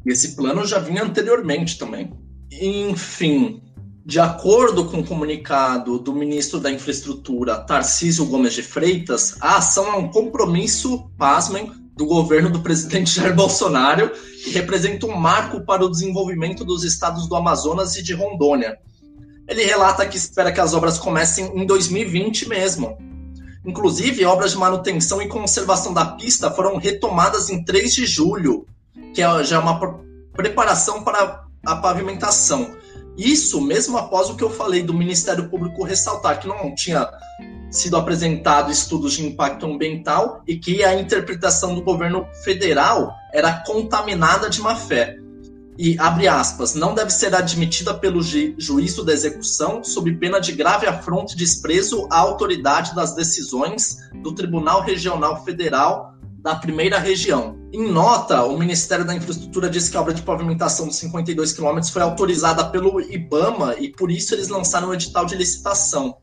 [0.06, 2.14] E esse plano já vinha anteriormente também.
[2.52, 3.62] Enfim,
[4.06, 9.88] de acordo com o comunicado do ministro da Infraestrutura, Tarcísio Gomes de Freitas, a ação
[9.88, 14.12] é um compromisso, pasmem, do governo do presidente Jair Bolsonaro
[14.46, 18.78] e representa um marco para o desenvolvimento dos estados do Amazonas e de Rondônia.
[19.48, 22.98] Ele relata que espera que as obras comecem em 2020 mesmo.
[23.66, 28.66] Inclusive, obras de manutenção e conservação da pista foram retomadas em 3 de julho,
[29.14, 29.80] que é já uma
[30.34, 32.78] preparação para a pavimentação.
[33.18, 37.10] Isso mesmo após o que eu falei do Ministério Público ressaltar que não tinha
[37.70, 44.50] sido apresentado estudos de impacto ambiental e que a interpretação do governo federal era contaminada
[44.50, 45.18] de má fé.
[45.78, 50.52] E, abre aspas, não deve ser admitida pelo ju juízo da execução sob pena de
[50.52, 57.58] grave afronto e desprezo à autoridade das decisões do Tribunal Regional Federal da primeira região.
[57.72, 61.92] Em nota, o Ministério da Infraestrutura disse que a obra de pavimentação de 52 quilômetros
[61.92, 66.16] foi autorizada pelo IBAMA e por isso eles lançaram o edital de licitação.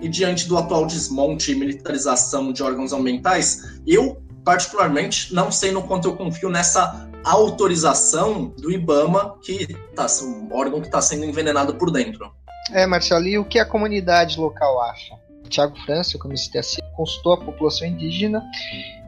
[0.00, 5.82] E diante do atual desmonte e militarização de órgãos ambientais, eu particularmente não sei no
[5.82, 11.74] quanto eu confio nessa autorização do IBAMA, que tá um órgão que está sendo envenenado
[11.74, 12.32] por dentro.
[12.72, 15.14] É, Marcelo, e o que a comunidade local acha?
[15.48, 18.42] Tiago França, como citei assim, consultou a população indígena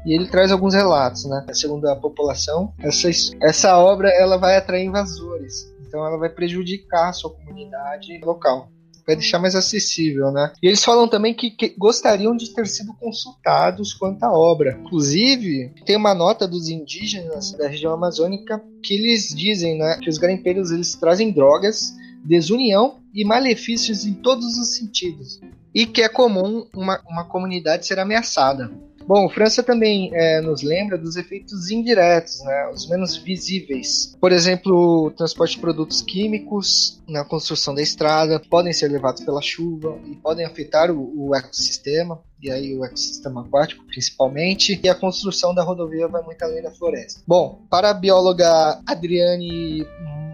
[0.06, 1.46] e ele traz alguns relatos, né?
[1.52, 3.08] Segundo a população, essa,
[3.42, 8.70] essa obra ela vai atrair invasores, então ela vai prejudicar a sua comunidade local
[9.16, 10.52] deixar mais acessível, né?
[10.62, 14.78] E eles falam também que, que, gostariam de ter sido consultados quanto à obra.
[14.80, 20.18] Inclusive, tem uma nota dos indígenas da região amazônica que eles dizem, né, que os
[20.18, 21.94] garimpeiros eles trazem drogas,
[22.24, 25.40] desunião e malefícios em todos os sentidos.
[25.74, 28.70] E que é comum uma, uma comunidade ser ameaçada.
[29.06, 34.16] Bom, França também é, nos lembra dos efeitos indiretos, né, os menos visíveis.
[34.20, 39.42] Por exemplo, o transporte de produtos químicos na construção da estrada podem ser levados pela
[39.42, 44.94] chuva e podem afetar o, o ecossistema e aí o ecossistema aquático principalmente, e a
[44.94, 47.20] construção da rodovia vai muito além da floresta.
[47.26, 49.86] Bom, para a bióloga Adriane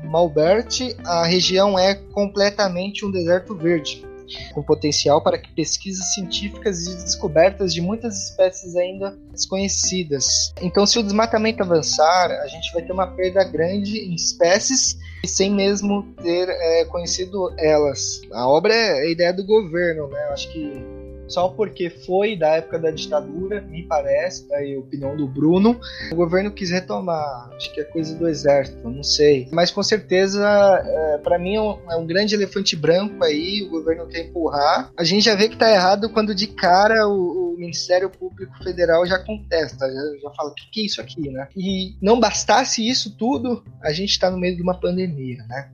[0.04, 4.05] Malberti, a região é completamente um deserto verde
[4.52, 10.52] com potencial para que pesquisas científicas e descobertas de muitas espécies ainda desconhecidas.
[10.60, 15.50] Então, se o desmatamento avançar, a gente vai ter uma perda grande em espécies sem
[15.50, 18.20] mesmo ter é, conhecido elas.
[18.32, 20.20] A obra é a ideia do governo, né?
[20.30, 20.95] Acho que
[21.28, 25.80] só porque foi da época da ditadura, me parece, daí a opinião do Bruno,
[26.12, 27.50] o governo quis retomar.
[27.54, 29.48] Acho que é coisa do exército, não sei.
[29.52, 30.46] Mas com certeza,
[30.84, 34.90] é, para mim é um, é um, grande elefante branco aí, o governo quer empurrar.
[34.96, 39.06] A gente já vê que tá errado quando de cara o, o Ministério Público Federal
[39.06, 41.48] já contesta, já, já fala: o que, que é isso aqui, né?
[41.56, 45.70] E não bastasse isso tudo, a gente está no meio de uma pandemia, né?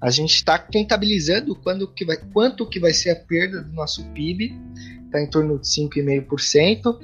[0.00, 4.04] A gente está contabilizando quando que vai, quanto que vai ser a perda do nosso
[4.12, 4.58] PIB
[5.10, 6.96] está em torno de 5,5%.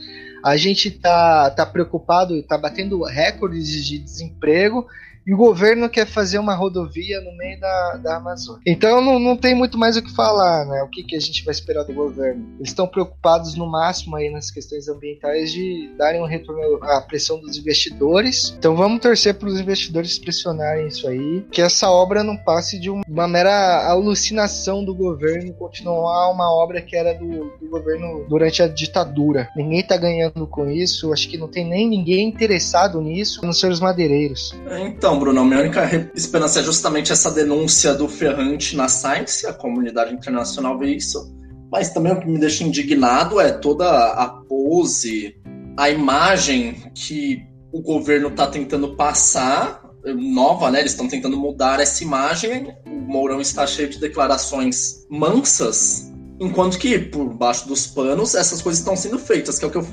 [0.44, 4.86] A gente está tá preocupado, está batendo recordes de desemprego
[5.26, 8.62] e o governo quer fazer uma rodovia no meio da, da Amazônia.
[8.64, 10.82] Então não, não tem muito mais o que falar, né?
[10.82, 12.46] O que, que a gente vai esperar do governo?
[12.58, 17.40] Eles estão preocupados no máximo aí nas questões ambientais de darem um retorno à pressão
[17.40, 18.54] dos investidores.
[18.56, 22.88] Então vamos torcer para os investidores pressionarem isso aí, que essa obra não passe de
[22.90, 28.68] uma mera alucinação do governo continuar uma obra que era do, do governo durante a
[28.68, 29.48] ditadura.
[29.56, 33.52] Ninguém está ganhando com isso, acho que não tem nem ninguém interessado nisso, a não
[33.52, 34.54] ser os madeireiros.
[34.78, 39.52] Então, então, Bruno, minha única esperança é justamente essa denúncia do Ferrante na Science, a
[39.54, 41.34] comunidade internacional vê isso,
[41.72, 45.34] Mas também o que me deixa indignado é toda a pose,
[45.74, 50.80] a imagem que o governo está tentando passar, nova, né?
[50.80, 52.74] Eles estão tentando mudar essa imagem.
[52.86, 58.80] O Mourão está cheio de declarações mansas, enquanto que por baixo dos panos essas coisas
[58.80, 59.86] estão sendo feitas, que é o que, eu,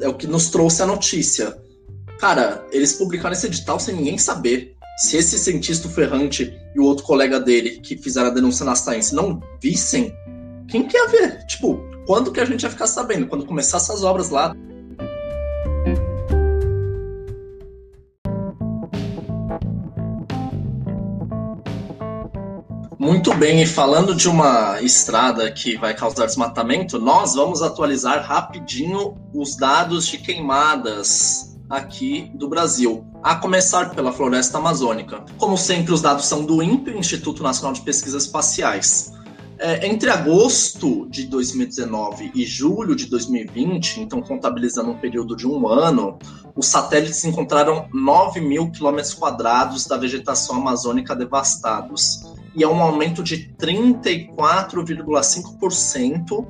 [0.00, 1.56] é o que nos trouxe a notícia.
[2.18, 4.76] Cara, eles publicaram esse edital sem ninguém saber.
[4.96, 9.12] Se esse cientista ferrante e o outro colega dele que fizeram a denúncia na Science
[9.12, 10.14] não vissem,
[10.68, 11.44] quem quer ver?
[11.46, 13.26] Tipo, quando que a gente vai ficar sabendo?
[13.26, 14.54] Quando começar essas obras lá.
[22.96, 29.18] Muito bem, e falando de uma estrada que vai causar desmatamento, nós vamos atualizar rapidinho
[29.34, 35.24] os dados de queimadas aqui do Brasil, a começar pela floresta amazônica.
[35.38, 39.12] Como sempre, os dados são do INPE, Instituto Nacional de Pesquisas Espaciais.
[39.56, 45.68] É, entre agosto de 2019 e julho de 2020, então contabilizando um período de um
[45.68, 46.18] ano,
[46.56, 52.24] os satélites encontraram 9 mil quilômetros quadrados da vegetação amazônica devastados.
[52.54, 56.46] E é um aumento de 34,5%,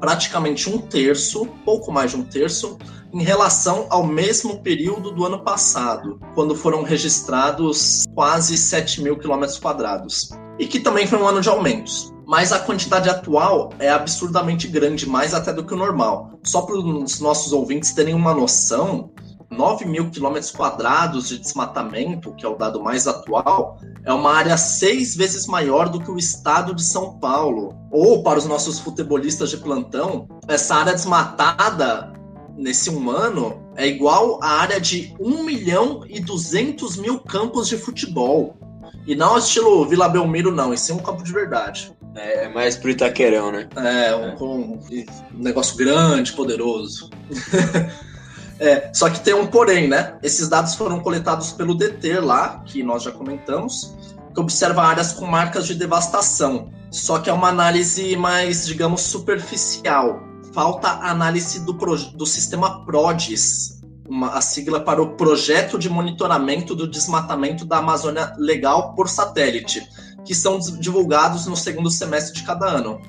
[0.00, 2.76] praticamente um terço, pouco mais de um terço,
[3.12, 9.58] em relação ao mesmo período do ano passado, quando foram registrados quase 7 mil quilômetros
[9.58, 10.30] quadrados.
[10.58, 15.04] E que também foi um ano de aumentos mas a quantidade atual é absurdamente grande,
[15.04, 16.38] mais até do que o normal.
[16.44, 19.10] Só para os nossos ouvintes terem uma noção,
[19.50, 24.56] 9 mil quilômetros quadrados de desmatamento, que é o dado mais atual, é uma área
[24.56, 27.74] seis vezes maior do que o estado de São Paulo.
[27.90, 32.12] Ou, para os nossos futebolistas de plantão, essa área desmatada
[32.56, 37.76] nesse um ano é igual à área de 1 milhão e 200 mil campos de
[37.76, 38.56] futebol.
[39.06, 41.92] E não estilo Vila Belmiro, não, esse é um campo de verdade.
[42.14, 43.68] É, é mais pro Itaquerão, né?
[43.76, 44.80] É, um, um,
[45.34, 47.08] um negócio grande, poderoso.
[48.58, 50.18] é, só que tem um porém, né?
[50.22, 53.96] Esses dados foram coletados pelo DETER lá, que nós já comentamos,
[54.34, 56.70] que observa áreas com marcas de devastação.
[56.90, 60.29] Só que é uma análise mais, digamos, superficial.
[60.52, 66.88] Falta análise do, do sistema PRODES, uma, a sigla para o Projeto de Monitoramento do
[66.88, 69.86] Desmatamento da Amazônia Legal por Satélite
[70.24, 73.00] que são divulgados no segundo semestre de cada ano.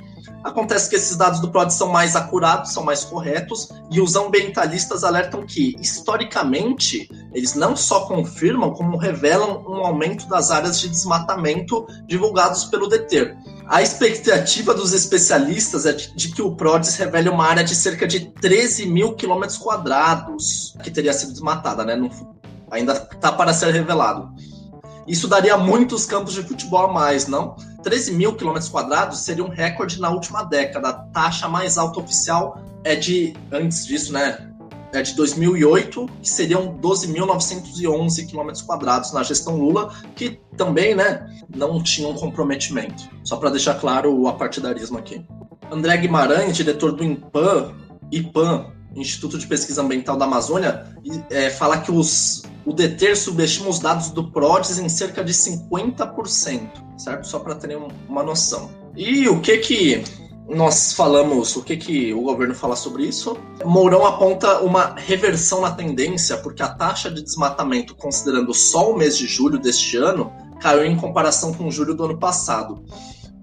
[0.43, 5.03] Acontece que esses dados do PROD são mais acurados, são mais corretos, e os ambientalistas
[5.03, 11.85] alertam que, historicamente, eles não só confirmam, como revelam um aumento das áreas de desmatamento
[12.05, 13.37] divulgados pelo DETER.
[13.67, 18.31] A expectativa dos especialistas é de, que o PRODES revele uma área de cerca de
[18.31, 21.95] 13 mil quilômetros quadrados que teria sido desmatada, né?
[22.71, 24.29] ainda está para ser revelado.
[25.07, 27.55] Isso daria muitos campos de futebol a mais, não?
[27.83, 30.89] 13 mil quilômetros quadrados seria um recorde na última década.
[30.89, 34.47] A taxa mais alta oficial é de, antes disso, né?
[34.93, 41.81] É de 2008, que seriam 12.911 quilômetros quadrados na gestão Lula, que também, né, não
[41.81, 43.09] tinha um comprometimento.
[43.23, 45.25] Só para deixar claro o apartidarismo aqui.
[45.71, 47.73] André Guimarães, diretor do IPAM,
[48.11, 50.85] IPAM, Instituto de Pesquisa Ambiental da Amazônia,
[51.29, 56.69] é, fala que os, o DETER subestima os dados do PRODES em cerca de 50%,
[56.97, 57.27] certo?
[57.27, 57.77] Só para terem
[58.07, 58.69] uma noção.
[58.95, 60.03] E o que que
[60.49, 63.37] nós falamos, o que que o governo fala sobre isso?
[63.63, 69.17] Mourão aponta uma reversão na tendência, porque a taxa de desmatamento, considerando só o mês
[69.17, 72.83] de julho deste ano, caiu em comparação com julho do ano passado.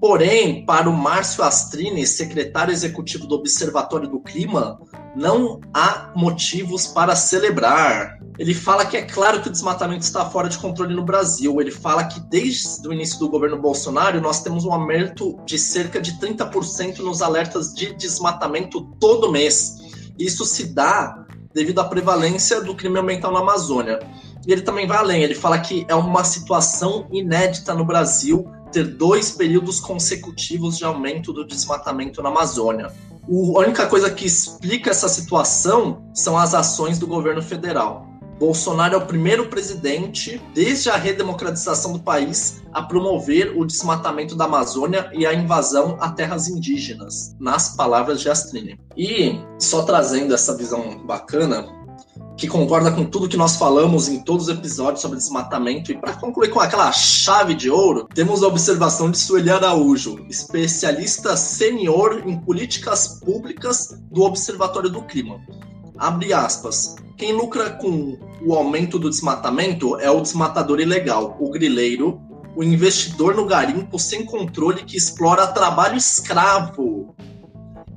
[0.00, 4.78] Porém, para o Márcio Astrini, secretário executivo do Observatório do Clima,
[5.16, 8.16] não há motivos para celebrar.
[8.38, 11.60] Ele fala que é claro que o desmatamento está fora de controle no Brasil.
[11.60, 16.00] Ele fala que desde o início do governo Bolsonaro nós temos um aumento de cerca
[16.00, 19.78] de 30% nos alertas de desmatamento todo mês.
[20.16, 23.98] Isso se dá devido à prevalência do crime ambiental na Amazônia.
[24.46, 28.84] E ele também vai além, ele fala que é uma situação inédita no Brasil ter
[28.84, 32.86] dois períodos consecutivos de aumento do desmatamento na Amazônia.
[32.86, 38.08] a única coisa que explica essa situação são as ações do governo federal.
[38.38, 44.44] Bolsonaro é o primeiro presidente, desde a redemocratização do país, a promover o desmatamento da
[44.44, 48.78] Amazônia e a invasão a terras indígenas, nas palavras de Astrini.
[48.96, 51.66] E, só trazendo essa visão bacana,
[52.38, 55.90] que concorda com tudo que nós falamos em todos os episódios sobre desmatamento.
[55.90, 61.36] E para concluir com aquela chave de ouro, temos a observação de Sueli Araújo, especialista
[61.36, 65.40] senior em políticas públicas do Observatório do Clima.
[65.98, 66.94] Abre aspas.
[67.16, 68.16] Quem lucra com
[68.46, 72.20] o aumento do desmatamento é o desmatador ilegal, o grileiro,
[72.54, 77.16] o investidor no garimpo sem controle que explora trabalho escravo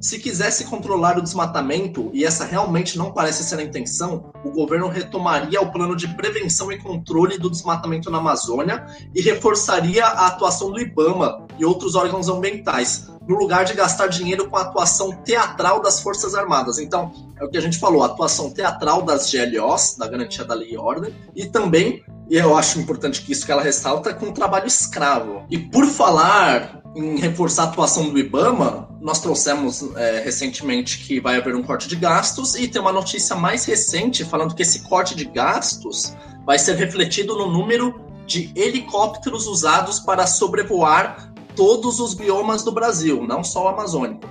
[0.02, 4.88] Se quisesse controlar o desmatamento, e essa realmente não parece ser a intenção, o governo
[4.88, 8.84] retomaria o plano de prevenção e controle do desmatamento na Amazônia
[9.14, 14.50] e reforçaria a atuação do IBAMA e outros órgãos ambientais, no lugar de gastar dinheiro
[14.50, 16.80] com a atuação teatral das Forças Armadas.
[16.80, 20.56] Então, é o que a gente falou, a atuação teatral das GLOs, da Garantia da
[20.56, 24.30] Lei e Ordem, e também, e eu acho importante que isso que ela ressalta, com
[24.30, 25.46] o trabalho escravo.
[25.48, 31.38] E por falar em reforçar a atuação do IBAMA, nós trouxemos é, recentemente que vai
[31.38, 35.16] haver um corte de gastos e tem uma notícia mais recente falando que esse corte
[35.16, 42.64] de gastos vai ser refletido no número de helicópteros usados para sobrevoar todos os biomas
[42.64, 44.22] do Brasil, não só o amazônico.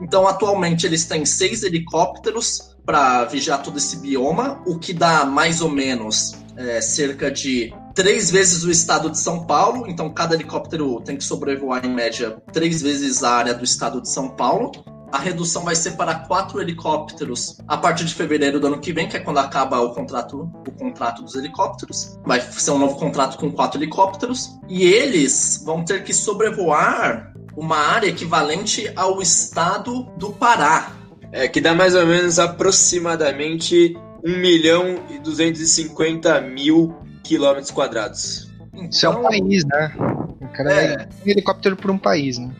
[0.00, 5.60] Então, atualmente, eles têm seis helicópteros para vigiar todo esse bioma, o que dá mais
[5.60, 9.86] ou menos é, cerca de três vezes o estado de São Paulo.
[9.88, 14.08] Então, cada helicóptero tem que sobrevoar, em média, três vezes a área do estado de
[14.08, 14.72] São Paulo.
[15.12, 19.08] A redução vai ser para quatro helicópteros a partir de fevereiro do ano que vem,
[19.08, 22.16] que é quando acaba o contrato, o contrato dos helicópteros.
[22.24, 24.56] Vai ser um novo contrato com quatro helicópteros.
[24.68, 30.92] E eles vão ter que sobrevoar uma área equivalente ao estado do Pará.
[31.32, 36.94] É, que dá mais ou menos aproximadamente 1 milhão e 250 mil
[37.30, 38.50] quilômetros quadrados.
[38.90, 39.94] Isso é um país, né?
[40.40, 41.08] O cara é.
[41.24, 42.50] um helicóptero por um país, né?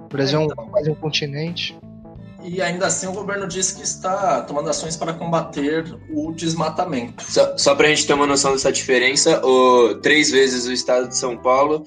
[0.00, 1.78] O Brasil é, então, é um, quase um continente.
[2.42, 7.22] E ainda assim o governo diz que está tomando ações para combater o desmatamento.
[7.22, 11.06] Só, só para a gente ter uma noção dessa diferença, o, três vezes o estado
[11.06, 11.84] de São Paulo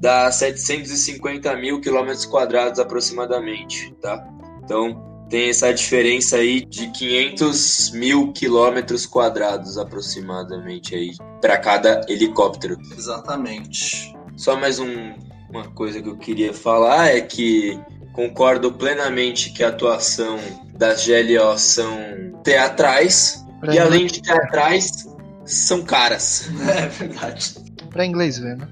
[0.00, 4.24] dá 750 mil quilômetros quadrados aproximadamente, tá?
[4.62, 12.76] Então tem essa diferença aí de 500 mil quilômetros quadrados aproximadamente aí para cada helicóptero.
[12.94, 14.14] Exatamente.
[14.36, 15.14] Só mais um,
[15.48, 17.80] uma coisa que eu queria falar é que
[18.12, 20.38] Concordo plenamente que a atuação
[20.76, 25.08] das GLO são teatrais pra e além de teatrais
[25.46, 26.50] são caras.
[26.68, 27.54] É verdade.
[27.88, 28.68] Para inglês ver, né?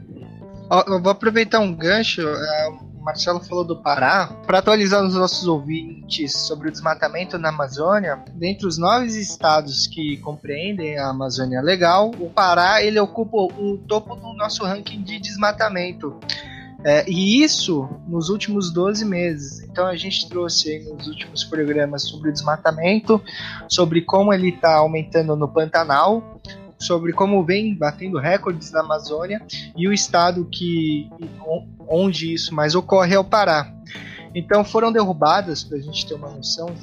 [0.87, 2.21] Eu vou aproveitar um gancho.
[2.21, 4.27] É, o Marcelo falou do Pará.
[4.47, 10.19] Para atualizar os nossos ouvintes sobre o desmatamento na Amazônia, dentre os nove estados que
[10.19, 16.21] compreendem a Amazônia Legal, o Pará ele ocupa o topo do nosso ranking de desmatamento.
[16.83, 19.61] É, e isso nos últimos 12 meses.
[19.65, 23.21] Então a gente trouxe nos últimos programas sobre o desmatamento,
[23.69, 26.40] sobre como ele está aumentando no Pantanal,
[26.81, 29.45] sobre como vem batendo recordes na Amazônia
[29.77, 31.09] e o estado que
[31.89, 33.73] onde isso mais ocorre é o Pará.
[34.35, 36.75] Então foram derrubadas, para a gente ter uma noção,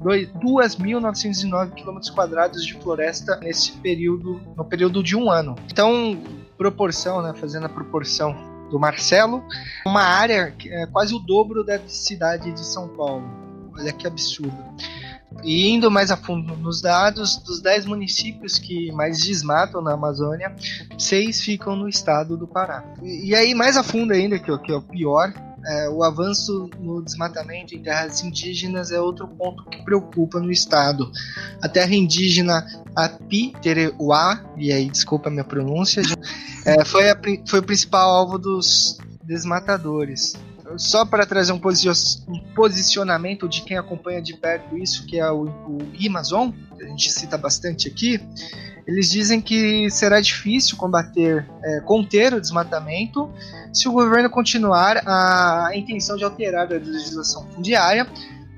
[0.00, 2.00] 2.909 km
[2.60, 5.54] de floresta nesse período, no período de um ano.
[5.70, 6.18] Então,
[6.58, 8.36] proporção, né, fazendo a proporção
[8.70, 9.42] do Marcelo,
[9.86, 13.24] uma área que é quase o dobro da cidade de São Paulo.
[13.78, 14.56] Olha que absurdo.
[15.44, 20.54] E indo mais a fundo nos dados, dos 10 municípios que mais desmatam na Amazônia,
[20.98, 22.84] seis ficam no estado do Pará.
[23.02, 25.32] E, aí, mais a fundo ainda, que, que é o pior,
[25.66, 31.10] é, o avanço no desmatamento em terras indígenas é outro ponto que preocupa no estado.
[31.60, 32.64] A terra indígena
[32.94, 36.02] Apitereuá, e aí desculpa a minha pronúncia,
[36.64, 40.34] é, foi, a, foi o principal alvo dos desmatadores.
[40.76, 45.44] Só para trazer um, um, posicionamento de quem acompanha de perto isso, que é o,
[45.44, 48.20] o Amazon, que a gente cita bastante aqui,
[48.86, 53.30] eles dizem que será difícil combater, é, conter o desmatamento
[53.72, 58.06] se o governo continuar a, a intenção de alterar a legislação fundiária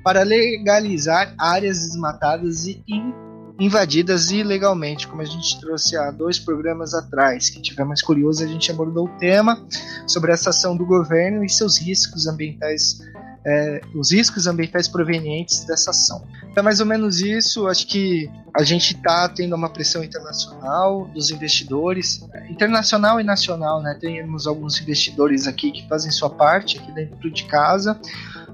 [0.02, 2.82] para legalizar áreas desmatadas e
[3.58, 7.50] invadidas ilegalmente, como a gente trouxe há dois programas atrás.
[7.50, 9.60] Quem tiver mais curioso, a gente abordou o tema
[10.06, 13.00] sobre essa ação do governo e seus riscos ambientais
[13.44, 16.22] é, os riscos ambientais provenientes dessa ação.
[16.50, 17.66] Então, mais ou menos isso.
[17.66, 23.96] Acho que a gente está tendo uma pressão internacional dos investidores, internacional e nacional, né?
[24.00, 27.98] Temos alguns investidores aqui que fazem sua parte aqui dentro de casa.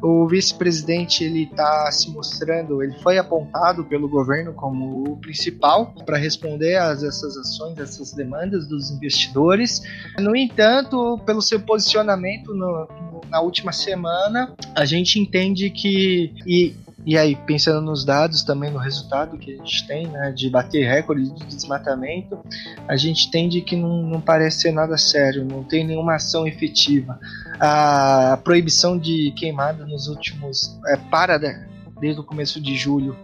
[0.03, 6.19] O vice-presidente ele está se mostrando, ele foi apontado pelo governo como o principal para
[6.19, 9.81] responder a essas ações, essas demandas dos investidores.
[10.19, 12.87] No entanto, pelo seu posicionamento no,
[13.35, 16.73] na última semana, a gente entende que e
[17.07, 20.89] e aí, pensando nos dados, também no resultado que a gente tem, né, de bater
[20.89, 22.39] recorde de desmatamento,
[22.89, 27.21] a gente entende que não, não parece ser nada sério, não tem nenhuma ação efetiva.
[27.61, 30.79] A proibição de queimada nos últimos.
[30.87, 31.69] É, para né,
[32.01, 33.15] desde o começo de julho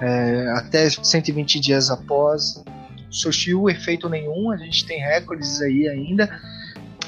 [0.00, 2.64] é, até 120 dias após,
[3.08, 6.28] surtiu efeito nenhum, a gente tem recordes aí ainda.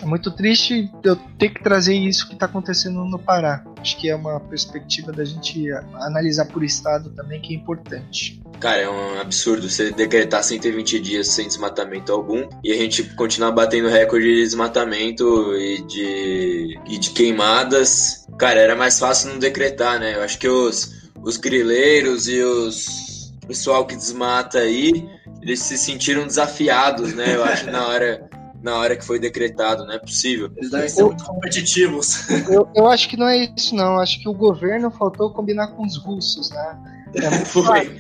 [0.03, 3.65] É muito triste eu ter que trazer isso que está acontecendo no Pará.
[3.79, 8.43] Acho que é uma perspectiva da gente analisar por estado também que é importante.
[8.59, 13.53] Cara, é um absurdo você decretar 120 dias sem desmatamento algum e a gente continuar
[13.53, 18.27] batendo recorde de desmatamento e de, e de queimadas.
[18.39, 20.17] Cara, era mais fácil não decretar, né?
[20.17, 23.13] Eu acho que os, os grileiros e os
[23.47, 25.09] pessoal que desmata aí,
[25.43, 27.35] eles se sentiram desafiados, né?
[27.35, 28.29] Eu acho na hora
[28.63, 30.51] na hora que foi decretado, não é possível.
[30.57, 32.29] Eles devem ser muito competitivos.
[32.49, 33.99] Eu, eu acho que não é isso, não.
[33.99, 36.79] Acho que o governo faltou combinar com os russos, né?
[37.15, 37.63] É muito foi.
[37.65, 37.97] Fácil.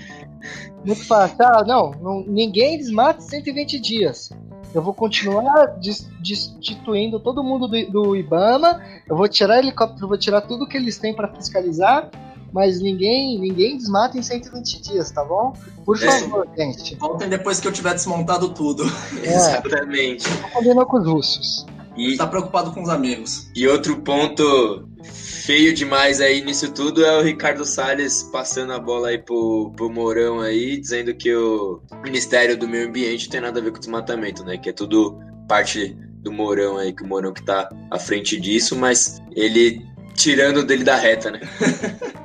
[0.85, 1.37] Muito fácil.
[1.41, 4.31] Ah, não, não, ninguém desmata 120 dias.
[4.75, 5.79] Eu vou continuar
[6.21, 8.81] destituindo todo mundo do, do Ibama.
[9.09, 12.11] Eu vou tirar helicóptero, vou tirar tudo que eles têm para fiscalizar
[12.53, 15.55] mas ninguém ninguém desmata em 120 dias, tá bom?
[15.85, 16.20] Por é.
[16.20, 16.95] favor, gente.
[16.97, 18.85] Voltem depois que eu tiver desmontado tudo.
[19.22, 19.35] É.
[19.35, 20.28] Exatamente.
[20.53, 21.66] Combinou com os russos.
[21.97, 23.51] E tá preocupado com os amigos.
[23.55, 29.09] E outro ponto feio demais aí nisso tudo é o Ricardo Salles passando a bola
[29.09, 33.62] aí pro, pro Mourão aí, dizendo que o Ministério do Meio Ambiente tem nada a
[33.62, 34.57] ver com desmatamento, né?
[34.57, 35.18] Que é tudo
[35.49, 40.64] parte do Mourão aí, que o Mourão que tá à frente disso, mas ele tirando
[40.64, 41.41] dele da reta, né?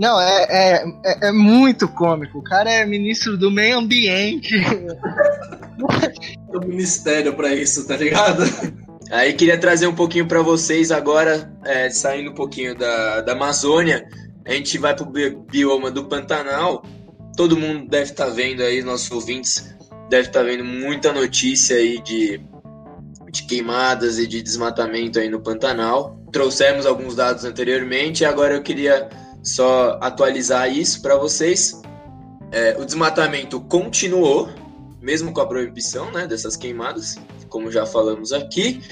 [0.00, 2.38] Não, é, é, é, é, muito cômico.
[2.38, 4.58] O cara é ministro do meio ambiente.
[4.58, 8.42] Tem um ministério para isso, tá ligado?
[9.10, 14.08] Aí queria trazer um pouquinho para vocês agora, é, saindo um pouquinho da, da Amazônia.
[14.46, 16.82] A gente vai pro bioma do Pantanal.
[17.36, 19.76] Todo mundo deve estar tá vendo aí, nossos ouvintes
[20.08, 22.40] deve estar tá vendo muita notícia aí de,
[23.30, 26.18] de queimadas e de desmatamento aí no Pantanal.
[26.32, 29.10] Trouxemos alguns dados anteriormente e agora eu queria
[29.42, 31.80] só atualizar isso para vocês.
[32.52, 34.48] É, o desmatamento continuou,
[35.00, 37.16] mesmo com a proibição né, dessas queimadas,
[37.48, 38.82] como já falamos aqui,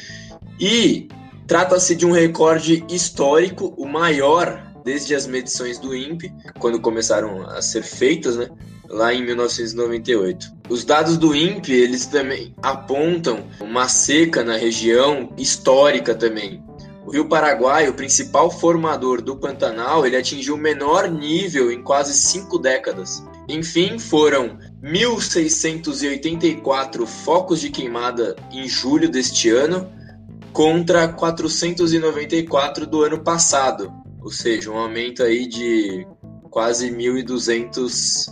[0.60, 1.08] e
[1.46, 7.60] trata-se de um recorde histórico, o maior desde as medições do INPE, quando começaram a
[7.60, 8.48] ser feitas, né,
[8.88, 10.50] lá em 1998.
[10.68, 16.62] Os dados do INPE, eles também apontam uma seca na região histórica também.
[17.08, 22.12] O Rio Paraguai, o principal formador do Pantanal, ele atingiu o menor nível em quase
[22.12, 23.24] cinco décadas.
[23.48, 29.90] Enfim, foram 1.684 focos de queimada em julho deste ano
[30.52, 33.90] contra 494 do ano passado,
[34.20, 36.06] ou seja, um aumento aí de
[36.50, 38.26] quase 1.200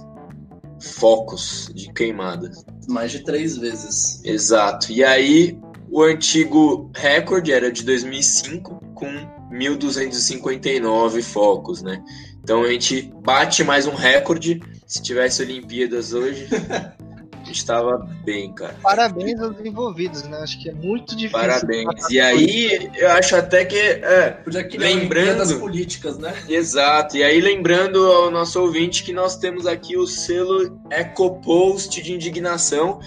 [0.98, 2.50] focos de queimada.
[2.86, 4.20] Mais de três vezes.
[4.22, 4.92] Exato.
[4.92, 5.58] E aí,
[5.90, 9.06] o antigo recorde era de 2005, com
[9.52, 12.02] 1.259 focos, né?
[12.42, 14.62] Então a gente bate mais um recorde.
[14.86, 18.76] Se tivesse Olimpíadas hoje, a gente estava bem, cara.
[18.82, 20.38] Parabéns aos envolvidos, né?
[20.38, 21.38] Acho que é muito difícil.
[21.38, 22.10] Parabéns.
[22.10, 23.78] E aí, eu acho até que.
[23.78, 24.38] É,
[24.78, 25.38] lembrando.
[25.38, 26.34] das políticas, né?
[26.48, 27.16] Exato.
[27.16, 33.00] E aí, lembrando ao nosso ouvinte que nós temos aqui o selo EcoPost de indignação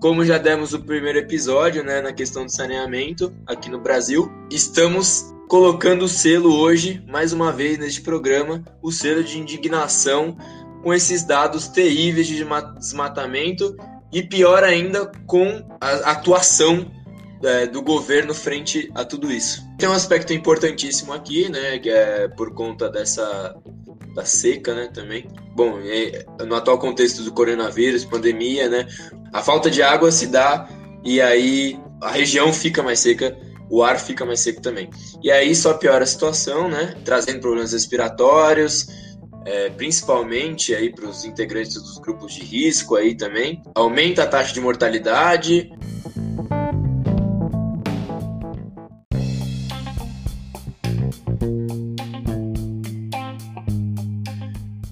[0.00, 5.30] como já demos o primeiro episódio, né, na questão do saneamento aqui no Brasil, estamos
[5.46, 10.38] colocando o selo hoje, mais uma vez neste programa, o selo de indignação
[10.82, 12.42] com esses dados terríveis de
[12.78, 13.76] desmatamento
[14.10, 16.90] e pior ainda com a atuação
[17.42, 19.62] é, do governo frente a tudo isso.
[19.78, 23.54] Tem um aspecto importantíssimo aqui, né, que é por conta dessa
[24.14, 25.28] da seca, né, também.
[25.54, 25.78] Bom,
[26.46, 28.86] no atual contexto do coronavírus, pandemia, né,
[29.32, 30.68] a falta de água se dá
[31.04, 33.36] e aí a região fica mais seca,
[33.70, 34.90] o ar fica mais seco também.
[35.22, 38.86] E aí só piora a situação, né, trazendo problemas respiratórios,
[39.46, 43.62] é, principalmente aí para os integrantes dos grupos de risco aí também.
[43.74, 45.72] Aumenta a taxa de mortalidade.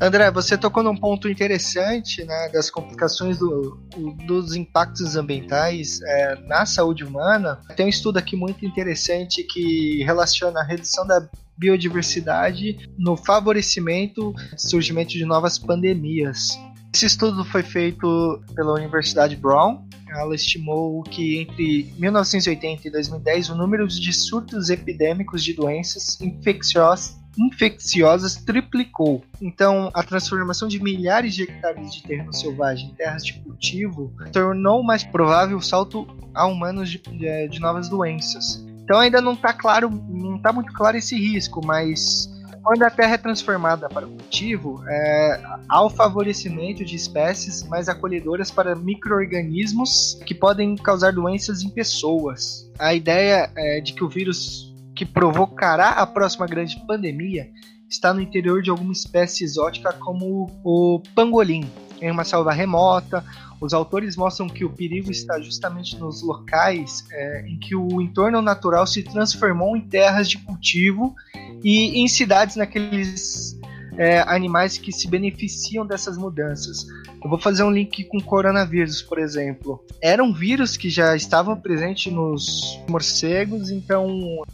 [0.01, 3.81] André, você tocou num ponto interessante né, das complicações do,
[4.27, 7.61] dos impactos ambientais é, na saúde humana.
[7.75, 14.61] Tem um estudo aqui muito interessante que relaciona a redução da biodiversidade no favorecimento do
[14.61, 16.57] surgimento de novas pandemias.
[16.95, 19.85] Esse estudo foi feito pela Universidade Brown.
[20.09, 27.19] Ela estimou que entre 1980 e 2010 o número de surtos epidêmicos de doenças infecciosas
[27.39, 29.25] infecciosas triplicou.
[29.41, 34.83] Então, a transformação de milhares de hectares de terreno selvagem em terras de cultivo tornou
[34.83, 38.65] mais provável o salto a humanos de, de, de novas doenças.
[38.83, 42.29] Então, ainda não está claro, não está muito claro esse risco, mas
[42.63, 48.51] quando a terra é transformada para cultivo, é, há o favorecimento de espécies mais acolhedoras
[48.51, 52.71] para micro-organismos que podem causar doenças em pessoas.
[52.79, 54.68] A ideia é de que o vírus
[54.99, 57.49] que provocará a próxima grande pandemia
[57.89, 61.71] está no interior de alguma espécie exótica como o pangolim,
[62.03, 63.25] em uma selva remota.
[63.61, 68.43] Os autores mostram que o perigo está justamente nos locais é, em que o entorno
[68.43, 71.15] natural se transformou em terras de cultivo
[71.63, 73.57] e em cidades naqueles
[73.99, 76.87] é, animais que se beneficiam dessas mudanças.
[77.23, 79.85] Eu vou fazer um link com o coronavírus, por exemplo.
[80.01, 84.07] Era um vírus que já estava presente nos morcegos, então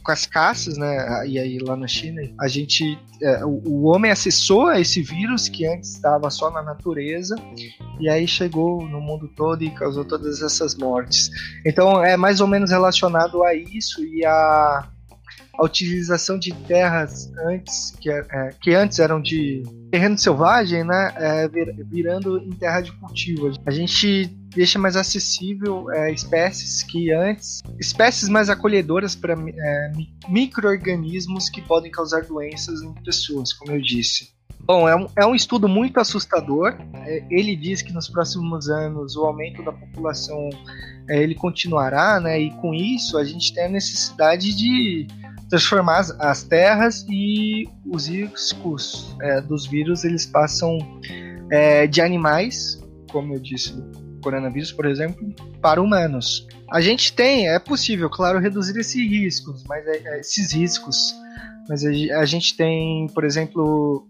[0.02, 1.28] com as caças, né?
[1.28, 5.46] E aí lá na China, a gente, é, o, o homem acessou a esse vírus
[5.46, 7.36] que antes estava só na natureza
[8.00, 11.30] e aí chegou no mundo todo e causou todas essas mortes.
[11.66, 14.88] Então é mais ou menos relacionado a isso e a
[15.58, 21.48] a utilização de terras antes que, é, que antes eram de terreno selvagem, né, é,
[21.84, 23.52] virando em terra de cultivo.
[23.66, 29.92] A gente deixa mais acessível é, espécies que antes, espécies mais acolhedoras para é,
[30.28, 34.34] micro-organismos que podem causar doenças em pessoas, como eu disse.
[34.66, 36.74] Bom, é um, é um estudo muito assustador.
[36.94, 40.48] É, ele diz que nos próximos anos o aumento da população
[41.08, 42.40] é, ele continuará, né?
[42.40, 45.06] E com isso a gente tem a necessidade de
[45.54, 50.76] transformar as, as terras e os riscos é, dos vírus eles passam
[51.48, 52.82] é, de animais,
[53.12, 55.32] como eu disse, do coronavírus, por exemplo,
[55.62, 56.48] para humanos.
[56.72, 61.14] A gente tem, é possível, claro, reduzir esses riscos, mas é, é esses riscos,
[61.68, 61.88] mas a,
[62.18, 64.08] a gente tem, por exemplo,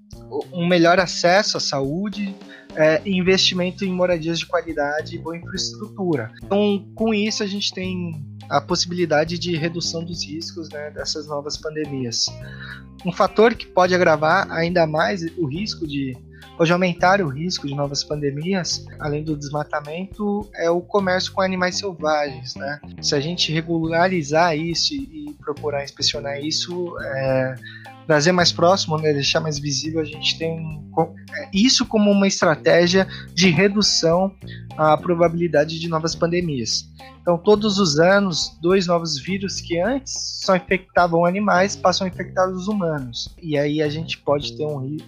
[0.51, 2.35] um melhor acesso à saúde,
[2.75, 6.33] é, investimento em moradias de qualidade e boa infraestrutura.
[6.43, 11.57] Então, com isso, a gente tem a possibilidade de redução dos riscos né, dessas novas
[11.57, 12.27] pandemias.
[13.05, 16.17] Um fator que pode agravar ainda mais o risco de
[16.57, 21.77] pode aumentar o risco de novas pandemias, além do desmatamento, é o comércio com animais
[21.77, 22.55] selvagens.
[22.55, 22.81] Né?
[23.03, 27.55] Se a gente regularizar isso e procurar inspecionar isso, é,
[28.07, 30.83] trazer mais próximo, né, deixar mais visível, a gente tem
[31.37, 34.33] é, isso como uma estratégia de redução
[34.77, 36.85] à probabilidade de novas pandemias.
[37.21, 40.13] Então, todos os anos, dois novos vírus que antes
[40.45, 43.35] só infectavam animais passam a infectar os humanos.
[43.43, 44.99] E aí a gente pode ter um,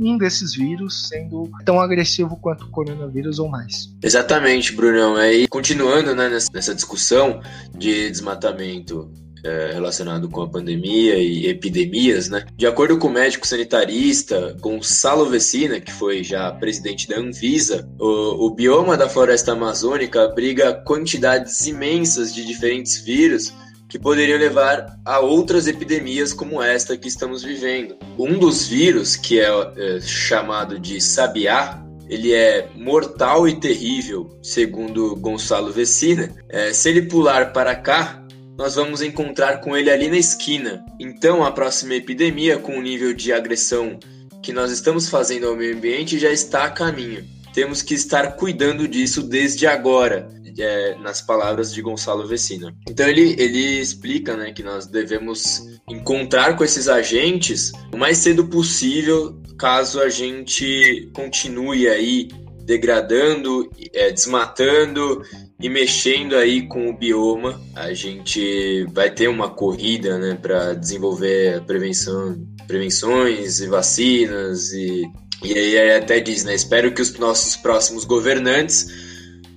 [0.00, 3.88] um desses vírus sendo tão agressivo quanto o coronavírus ou mais.
[4.02, 5.14] Exatamente, Brunão.
[5.14, 7.40] Aí, continuando né, nessa discussão
[7.78, 9.08] de desmatamento
[9.44, 12.44] é, relacionado com a pandemia e epidemias, né?
[12.56, 18.46] De acordo com o médico sanitarista Gonçalo Vecina, que foi já presidente da Anvisa, o,
[18.46, 23.52] o bioma da floresta amazônica abriga quantidades imensas de diferentes vírus
[23.88, 27.96] que poderiam levar a outras epidemias como esta que estamos vivendo.
[28.16, 35.14] Um dos vírus, que é, é chamado de sabiá, ele é mortal e terrível, segundo
[35.16, 36.30] Gonçalo Vecina.
[36.48, 38.19] É, se ele pular para cá,
[38.60, 40.84] nós vamos encontrar com ele ali na esquina.
[40.98, 43.98] Então, a próxima epidemia, com o nível de agressão
[44.42, 47.26] que nós estamos fazendo ao meio ambiente, já está a caminho.
[47.54, 52.76] Temos que estar cuidando disso desde agora, é, nas palavras de Gonçalo Vecina.
[52.86, 58.46] Então ele, ele explica né, que nós devemos encontrar com esses agentes o mais cedo
[58.46, 62.28] possível, caso a gente continue aí
[62.66, 65.22] degradando, é, desmatando
[65.60, 71.62] e mexendo aí com o bioma, a gente vai ter uma corrida, né, para desenvolver
[71.62, 72.36] prevenção,
[72.66, 75.10] prevenções e vacinas e
[75.42, 78.86] e aí até diz, né, espero que os nossos próximos governantes,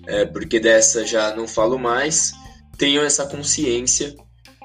[0.08, 2.32] é, porque dessa já não falo mais,
[2.78, 4.16] tenham essa consciência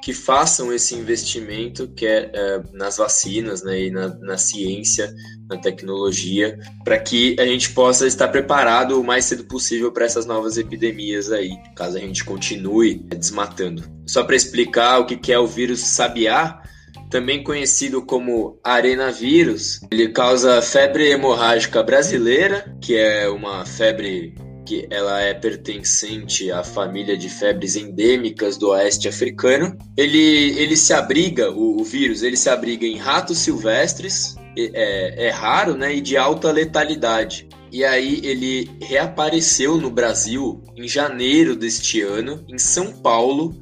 [0.02, 5.12] que façam esse investimento que é, é nas vacinas né, e na, na ciência,
[5.48, 10.26] na tecnologia, para que a gente possa estar preparado o mais cedo possível para essas
[10.26, 13.82] novas epidemias aí, caso a gente continue desmatando.
[14.06, 16.62] Só para explicar o que é o vírus sabiá,
[17.10, 24.34] também conhecido como arenavírus, ele causa febre hemorrágica brasileira, que é uma febre
[24.68, 29.74] que ela é pertencente à família de febres endêmicas do oeste africano.
[29.96, 30.18] Ele,
[30.58, 35.74] ele se abriga, o, o vírus, ele se abriga em ratos silvestres, é, é raro,
[35.74, 37.48] né, e de alta letalidade.
[37.72, 43.58] E aí ele reapareceu no Brasil em janeiro deste ano, em São Paulo,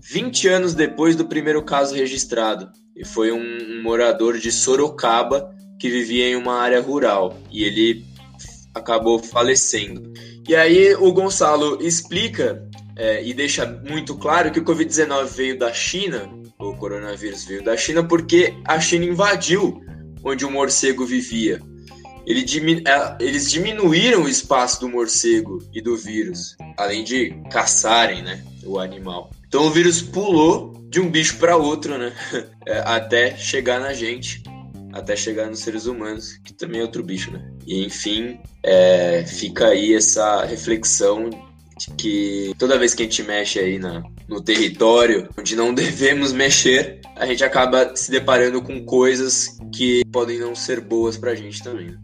[0.00, 2.70] 20 anos depois do primeiro caso registrado.
[2.96, 7.38] E foi um, um morador de Sorocaba que vivia em uma área rural.
[7.52, 8.06] E ele
[8.78, 10.12] acabou falecendo.
[10.48, 12.66] E aí o Gonçalo explica
[12.96, 17.76] é, e deixa muito claro que o Covid-19 veio da China, o coronavírus veio da
[17.76, 19.80] China, porque a China invadiu
[20.24, 21.60] onde o morcego vivia.
[22.26, 28.22] Ele diminu é, eles diminuíram o espaço do morcego e do vírus, além de caçarem
[28.22, 29.30] né, o animal.
[29.46, 32.12] Então o vírus pulou de um bicho para outro, né?
[32.66, 34.42] É, até chegar na gente,
[34.92, 37.50] até chegar nos seres humanos, que também é outro bicho, né?
[37.66, 41.30] E enfim, é, fica aí essa reflexão
[41.78, 46.32] de que toda vez que a gente mexe aí na, no território onde não devemos
[46.32, 51.62] mexer, a gente acaba se deparando com coisas que podem não ser boas pra gente
[51.62, 51.86] também.
[51.86, 51.98] Né?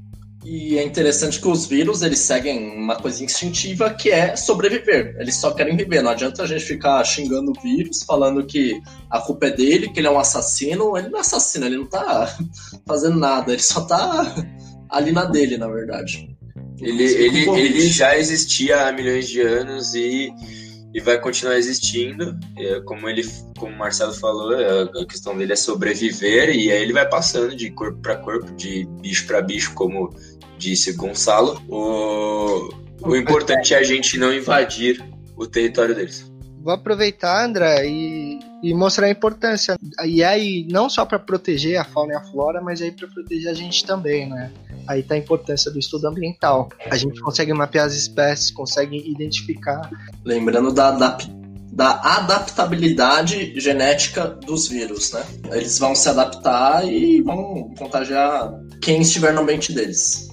[0.44, 5.16] E é interessante que os vírus, eles seguem uma coisa instintiva que é sobreviver.
[5.18, 6.02] Eles só querem viver.
[6.02, 8.78] Não adianta a gente ficar xingando o vírus, falando que
[9.10, 10.98] a culpa é dele, que ele é um assassino.
[10.98, 12.36] Ele não é assassino, ele não tá
[12.86, 13.52] fazendo nada.
[13.52, 14.34] Ele só tá
[14.90, 16.36] ali na dele, na verdade.
[16.78, 20.30] Ele, ele, ele já existia há milhões de anos e
[20.94, 22.38] e vai continuar existindo.
[22.56, 23.26] É, como ele,
[23.58, 27.54] como o Marcelo falou, é, a questão dele é sobreviver e aí ele vai passando
[27.56, 30.14] de corpo para corpo, de bicho para bicho, como
[30.64, 31.60] disse Gonçalo.
[31.68, 32.70] O,
[33.02, 35.04] o importante é a gente não invadir
[35.36, 36.32] o território deles.
[36.62, 39.76] Vou aproveitar, André, e, e mostrar a importância.
[40.02, 43.50] E aí, não só para proteger a fauna e a flora, mas aí para proteger
[43.50, 44.50] a gente também, né?
[44.88, 46.70] Aí tá a importância do estudo ambiental.
[46.90, 49.90] A gente consegue mapear as espécies, consegue identificar.
[50.24, 51.18] Lembrando da, da,
[51.70, 55.22] da adaptabilidade genética dos vírus, né?
[55.52, 60.30] Eles vão se adaptar e vão contagiar quem estiver no ambiente deles.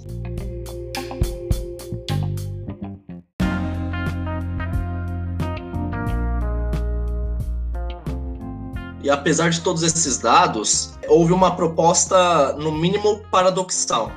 [9.11, 14.11] Apesar de todos esses dados, houve uma proposta, no mínimo, paradoxal.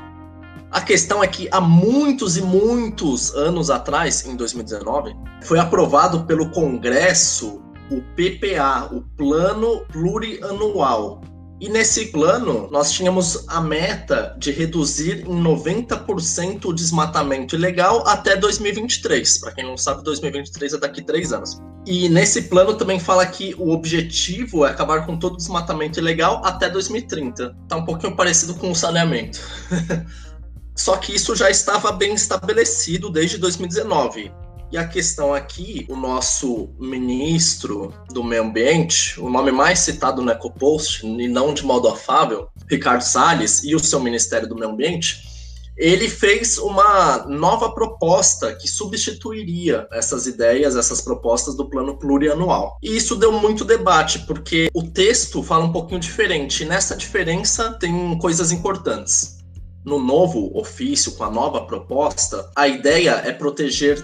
[0.70, 6.50] A questão é que há muitos e muitos anos atrás, em 2019, foi aprovado pelo
[6.50, 11.20] Congresso o PPA, o Plano Plurianual
[11.60, 18.36] e nesse plano, nós tínhamos a meta de reduzir em 90% o desmatamento ilegal até
[18.36, 19.38] 2023.
[19.38, 21.58] Para quem não sabe, 2023 é daqui três anos.
[21.86, 26.40] E nesse plano também fala que o objetivo é acabar com todo o desmatamento ilegal
[26.44, 27.54] até 2030.
[27.68, 29.38] Tá um pouquinho parecido com o saneamento.
[30.74, 34.32] Só que isso já estava bem estabelecido desde 2019.
[34.72, 40.32] E a questão aqui, o nosso ministro do Meio Ambiente, o nome mais citado no
[40.32, 45.33] EcoPost, e não de modo afável, Ricardo Salles, e o seu Ministério do Meio Ambiente,
[45.76, 52.78] ele fez uma nova proposta que substituiria essas ideias, essas propostas do plano plurianual.
[52.82, 56.62] E isso deu muito debate, porque o texto fala um pouquinho diferente.
[56.62, 59.38] E nessa diferença tem coisas importantes.
[59.84, 64.02] No novo ofício, com a nova proposta, a ideia é proteger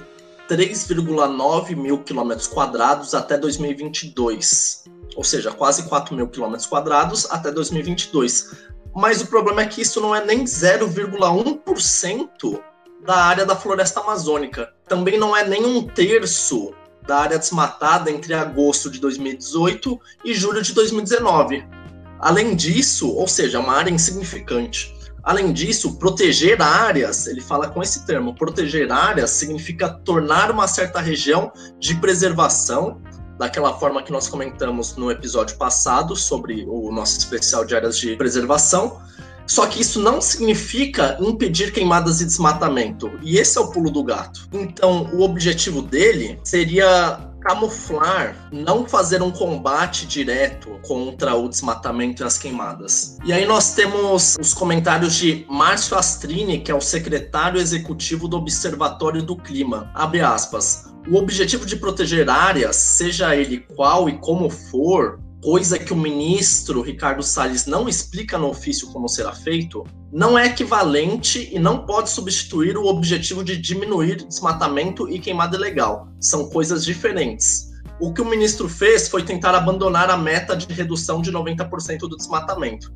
[0.48, 4.84] 3,9 mil quilômetros quadrados até 2022.
[5.16, 8.68] Ou seja, quase 4 mil quilômetros quadrados até 2022.
[8.94, 12.60] Mas o problema é que isso não é nem 0,1%
[13.04, 14.72] da área da floresta amazônica.
[14.88, 16.72] Também não é nem um terço
[17.06, 21.64] da área desmatada entre agosto de 2018 e julho de 2019.
[22.18, 24.94] Além disso, ou seja, é uma área insignificante.
[25.22, 31.00] Além disso, proteger áreas, ele fala com esse termo, proteger áreas significa tornar uma certa
[31.00, 33.00] região de preservação,
[33.40, 38.14] daquela forma que nós comentamos no episódio passado sobre o nosso especial de áreas de
[38.14, 39.00] preservação.
[39.46, 43.10] Só que isso não significa impedir queimadas e desmatamento.
[43.22, 44.46] E esse é o pulo do gato.
[44.52, 52.26] Então, o objetivo dele seria camuflar, não fazer um combate direto contra o desmatamento e
[52.26, 53.18] as queimadas.
[53.24, 58.36] E aí nós temos os comentários de Márcio Astrini, que é o secretário executivo do
[58.36, 59.90] Observatório do Clima.
[59.94, 60.90] Abre aspas.
[61.08, 66.82] O objetivo de proteger áreas, seja ele qual e como for, coisa que o ministro
[66.82, 72.10] Ricardo Salles não explica no ofício como será feito, não é equivalente e não pode
[72.10, 76.08] substituir o objetivo de diminuir desmatamento e queimada ilegal.
[76.20, 77.70] São coisas diferentes.
[78.00, 82.16] O que o ministro fez foi tentar abandonar a meta de redução de 90% do
[82.16, 82.92] desmatamento.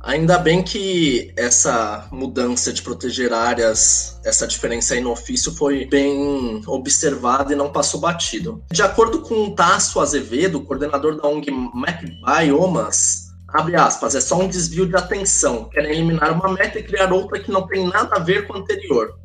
[0.00, 6.62] Ainda bem que essa mudança de proteger áreas, essa diferença aí no ofício foi bem
[6.66, 8.62] observada e não passou batido.
[8.70, 14.46] De acordo com Tasso Azevedo, coordenador da ONG Map Biomas, abre aspas, é só um
[14.46, 15.68] desvio de atenção.
[15.68, 18.58] Querem eliminar uma meta e criar outra que não tem nada a ver com a
[18.58, 19.18] anterior.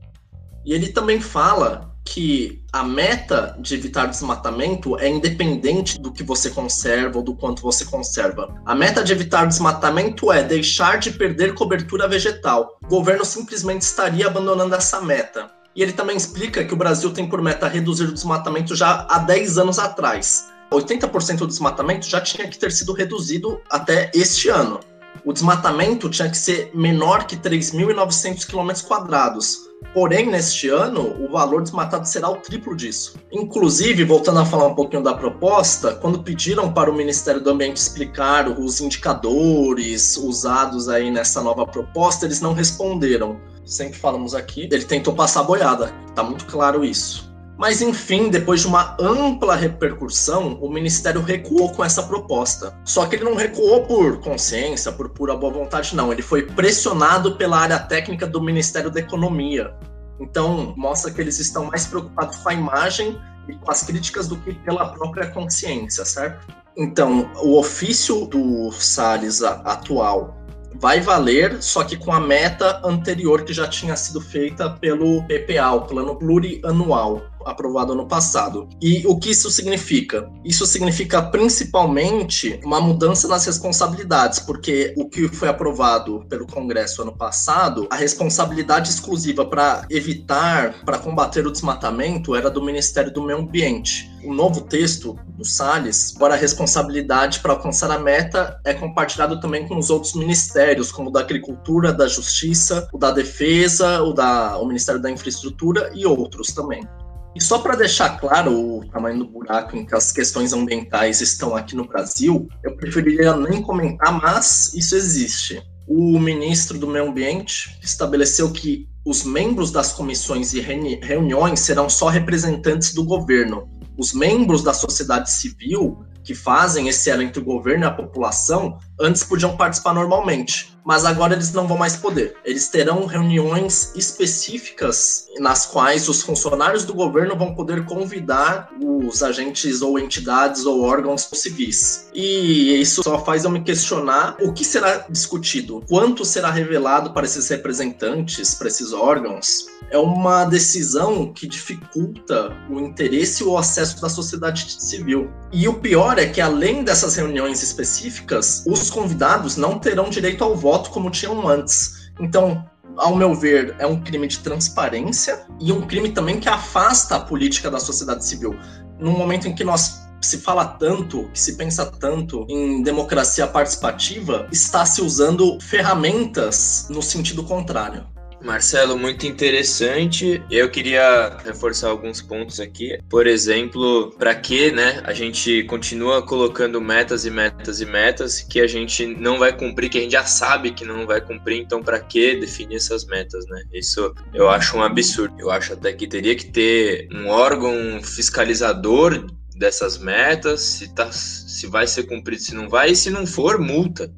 [0.66, 6.50] E ele também fala que a meta de evitar desmatamento é independente do que você
[6.50, 8.54] conserva ou do quanto você conserva.
[8.66, 12.78] A meta de evitar desmatamento é deixar de perder cobertura vegetal.
[12.84, 15.50] O governo simplesmente estaria abandonando essa meta.
[15.76, 19.20] E ele também explica que o Brasil tem por meta reduzir o desmatamento já há
[19.20, 20.52] 10 anos atrás.
[20.72, 24.80] 80% do desmatamento já tinha que ter sido reduzido até este ano.
[25.26, 29.74] O desmatamento tinha que ser menor que 3.900 km quadrados.
[29.94, 33.16] Porém, neste ano, o valor desmatado será o triplo disso.
[33.32, 37.78] Inclusive, voltando a falar um pouquinho da proposta, quando pediram para o Ministério do Ambiente
[37.78, 43.40] explicar os indicadores usados aí nessa nova proposta, eles não responderam.
[43.66, 47.33] Sempre falamos aqui, ele tentou passar boiada, tá muito claro isso.
[47.58, 52.76] Mas enfim, depois de uma ampla repercussão, o Ministério recuou com essa proposta.
[52.84, 56.12] Só que ele não recuou por consciência, por pura boa vontade, não.
[56.12, 59.74] Ele foi pressionado pela área técnica do Ministério da Economia.
[60.20, 64.38] Então, mostra que eles estão mais preocupados com a imagem e com as críticas do
[64.38, 66.48] que pela própria consciência, certo?
[66.76, 70.44] Então, o ofício do Salles atual
[70.76, 75.72] vai valer, só que com a meta anterior que já tinha sido feita pelo PPA,
[75.72, 78.68] o Plano Plurianual aprovado ano passado.
[78.82, 80.30] E o que isso significa?
[80.44, 87.16] Isso significa principalmente uma mudança nas responsabilidades, porque o que foi aprovado pelo Congresso ano
[87.16, 93.40] passado, a responsabilidade exclusiva para evitar, para combater o desmatamento era do Ministério do Meio
[93.40, 94.12] Ambiente.
[94.24, 99.68] O novo texto do Salles, agora a responsabilidade para alcançar a meta é compartilhado também
[99.68, 104.58] com os outros ministérios, como o da Agricultura, da Justiça, o da Defesa, o da
[104.58, 106.88] o Ministério da Infraestrutura e outros também.
[107.36, 111.56] E só para deixar claro o tamanho do buraco em que as questões ambientais estão
[111.56, 115.62] aqui no Brasil, eu preferiria nem comentar, mas isso existe.
[115.88, 122.08] O ministro do Meio Ambiente estabeleceu que os membros das comissões e reuniões serão só
[122.08, 123.68] representantes do governo.
[123.98, 128.78] Os membros da sociedade civil que fazem esse elo entre o governo e a população
[129.00, 132.36] antes podiam participar normalmente, mas agora eles não vão mais poder.
[132.44, 139.82] Eles terão reuniões específicas nas quais os funcionários do governo vão poder convidar os agentes
[139.82, 142.10] ou entidades ou órgãos civis.
[142.14, 147.26] E isso só faz eu me questionar o que será discutido, quanto será revelado para
[147.26, 149.68] esses representantes, para esses órgãos.
[149.90, 155.30] É uma decisão que dificulta o interesse e o acesso da sociedade civil.
[155.52, 160.56] E o pior é que, além dessas reuniões específicas, os convidados não terão direito ao
[160.56, 162.12] voto como tinham antes.
[162.20, 162.66] Então,
[162.98, 167.20] ao meu ver, é um crime de transparência e um crime também que afasta a
[167.20, 168.56] política da sociedade civil.
[169.00, 174.48] Num momento em que nós se fala tanto, que se pensa tanto em democracia participativa,
[174.52, 178.13] está se usando ferramentas no sentido contrário.
[178.44, 180.44] Marcelo, muito interessante.
[180.52, 183.00] Eu queria reforçar alguns pontos aqui.
[183.10, 188.60] Por exemplo, para que, né, a gente continua colocando metas e metas e metas que
[188.60, 191.82] a gente não vai cumprir, que a gente já sabe que não vai cumprir, então
[191.82, 193.64] para que definir essas metas, né?
[193.74, 195.34] Isso eu acho um absurdo.
[195.40, 199.26] Eu acho até que teria que ter um órgão fiscalizador
[199.56, 203.58] dessas metas, se tá se vai ser cumprido, se não vai, e se não for,
[203.58, 204.12] multa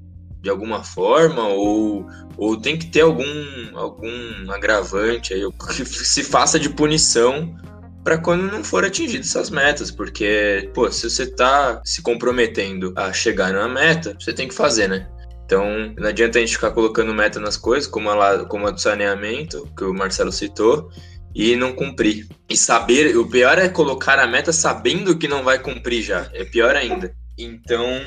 [0.45, 3.25] de alguma forma, ou, ou tem que ter algum,
[3.73, 5.41] algum agravante aí,
[5.75, 7.55] que se faça de punição
[8.03, 13.11] para quando não for atingido essas metas, porque, pô, se você está se comprometendo a
[13.11, 15.09] chegar na meta, você tem que fazer, né?
[15.43, 18.79] Então, não adianta a gente ficar colocando meta nas coisas, como a, como a do
[18.79, 20.91] saneamento, que o Marcelo citou,
[21.33, 22.27] e não cumprir.
[22.47, 26.45] E saber, o pior é colocar a meta sabendo que não vai cumprir já, é
[26.45, 27.11] pior ainda.
[27.35, 27.99] Então,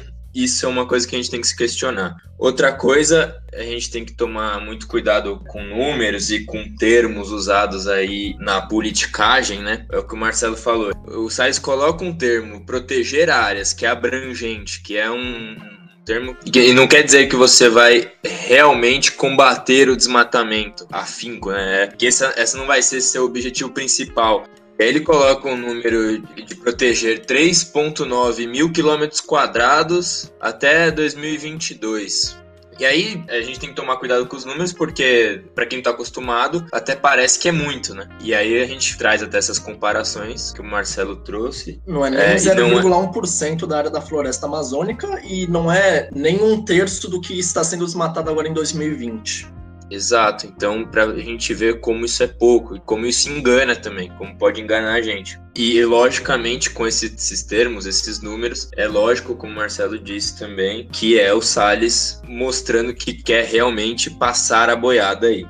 [0.42, 2.16] isso é uma coisa que a gente tem que se questionar.
[2.38, 7.88] Outra coisa, a gente tem que tomar muito cuidado com números e com termos usados
[7.88, 9.86] aí na politicagem, né?
[9.90, 10.92] É o que o Marcelo falou.
[11.06, 15.56] O SAIS coloca um termo, proteger áreas, que é abrangente, que é um
[16.04, 16.36] termo.
[16.46, 21.88] E não quer dizer que você vai realmente combater o desmatamento afinco, né?
[21.88, 24.44] Que essa, essa não vai ser seu objetivo principal.
[24.78, 32.38] Ele coloca um número de proteger 3,9 mil quilômetros quadrados até 2022.
[32.78, 35.90] E aí a gente tem que tomar cuidado com os números, porque para quem tá
[35.90, 38.08] acostumado, até parece que é muito, né?
[38.20, 41.82] E aí a gente traz até essas comparações que o Marcelo trouxe.
[41.84, 43.66] Não é nem é, 0,1% é...
[43.66, 47.84] da área da floresta amazônica e não é nem um terço do que está sendo
[47.84, 49.57] desmatado agora em 2020.
[49.90, 54.10] Exato, então para a gente ver como isso é pouco e como isso engana também,
[54.18, 55.40] como pode enganar a gente.
[55.56, 60.86] E logicamente, com esses, esses termos, esses números, é lógico, como o Marcelo disse também,
[60.92, 65.46] que é o Salles mostrando que quer realmente passar a boiada aí.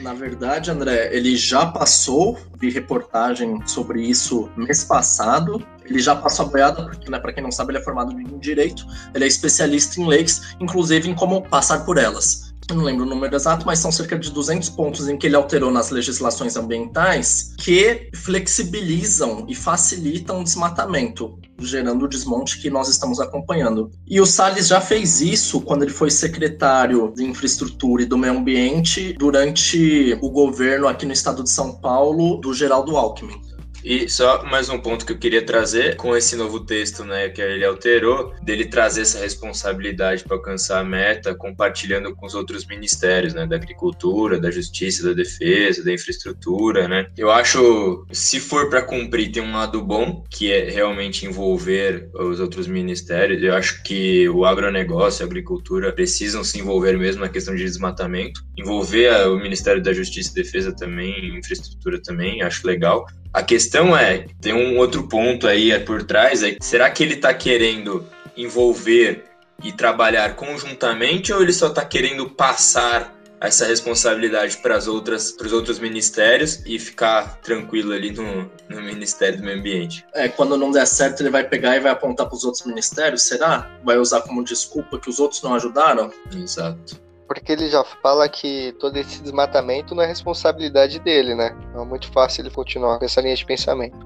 [0.00, 5.62] Na verdade, André, ele já passou, vi reportagem sobre isso mês passado.
[5.84, 8.38] Ele já passou a boiada, porque, né, para quem não sabe, ele é formado em
[8.38, 13.04] direito, ele é especialista em leis, inclusive em como passar por elas eu não lembro
[13.04, 16.56] o número exato, mas são cerca de 200 pontos em que ele alterou nas legislações
[16.56, 23.90] ambientais que flexibilizam e facilitam o desmatamento, gerando o desmonte que nós estamos acompanhando.
[24.06, 28.38] E o Salles já fez isso quando ele foi secretário de Infraestrutura e do Meio
[28.38, 33.40] Ambiente durante o governo aqui no estado de São Paulo do Geraldo Alckmin.
[33.84, 37.40] E só mais um ponto que eu queria trazer com esse novo texto, né, que
[37.40, 43.32] ele alterou, dele trazer essa responsabilidade para alcançar a meta, compartilhando com os outros ministérios,
[43.32, 47.06] né, da agricultura, da justiça, da defesa, da infraestrutura, né.
[47.16, 52.40] Eu acho, se for para cumprir, tem um lado bom, que é realmente envolver os
[52.40, 53.42] outros ministérios.
[53.42, 58.44] Eu acho que o agronegócio, a agricultura precisam se envolver mesmo na questão de desmatamento,
[58.56, 63.06] envolver o Ministério da Justiça e Defesa também, infraestrutura também, acho legal.
[63.32, 67.32] A questão é, tem um outro ponto aí por trás, é será que ele está
[67.32, 68.04] querendo
[68.36, 69.24] envolver
[69.62, 75.46] e trabalhar conjuntamente ou ele só está querendo passar essa responsabilidade para as outras para
[75.46, 80.04] os outros ministérios e ficar tranquilo ali no, no Ministério do Meio Ambiente.
[80.12, 83.22] É, quando não der certo, ele vai pegar e vai apontar para os outros ministérios,
[83.22, 83.70] será?
[83.84, 86.12] Vai usar como desculpa que os outros não ajudaram?
[86.36, 91.56] Exato porque ele já fala que todo esse desmatamento não é responsabilidade dele, né?
[91.70, 93.96] Então é muito fácil ele continuar com essa linha de pensamento.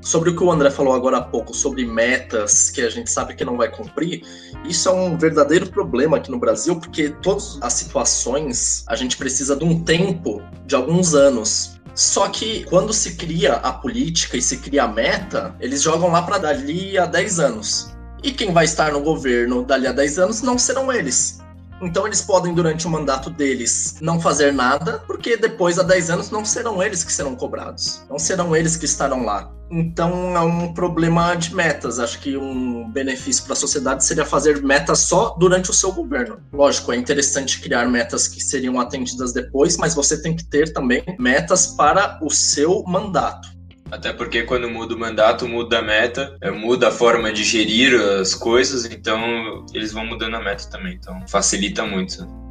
[0.00, 3.34] Sobre o que o André falou agora há pouco, sobre metas que a gente sabe
[3.34, 4.22] que não vai cumprir,
[4.64, 9.54] isso é um verdadeiro problema aqui no Brasil, porque todas as situações a gente precisa
[9.54, 11.78] de um tempo de alguns anos.
[11.94, 16.22] Só que quando se cria a política e se cria a meta, eles jogam lá
[16.22, 17.94] para dali a 10 anos.
[18.22, 21.43] E quem vai estar no governo dali a 10 anos não serão eles.
[21.84, 26.30] Então eles podem, durante o mandato deles, não fazer nada, porque depois, há 10 anos,
[26.30, 28.02] não serão eles que serão cobrados.
[28.08, 29.52] Não serão eles que estarão lá.
[29.70, 31.98] Então é um problema de metas.
[31.98, 36.38] Acho que um benefício para a sociedade seria fazer metas só durante o seu governo.
[36.52, 41.02] Lógico, é interessante criar metas que seriam atendidas depois, mas você tem que ter também
[41.18, 43.53] metas para o seu mandato.
[43.94, 47.94] Até porque quando muda o mandato, muda a meta, é, muda a forma de gerir
[48.20, 50.94] as coisas, então eles vão mudando a meta também.
[50.94, 52.43] Então facilita muito.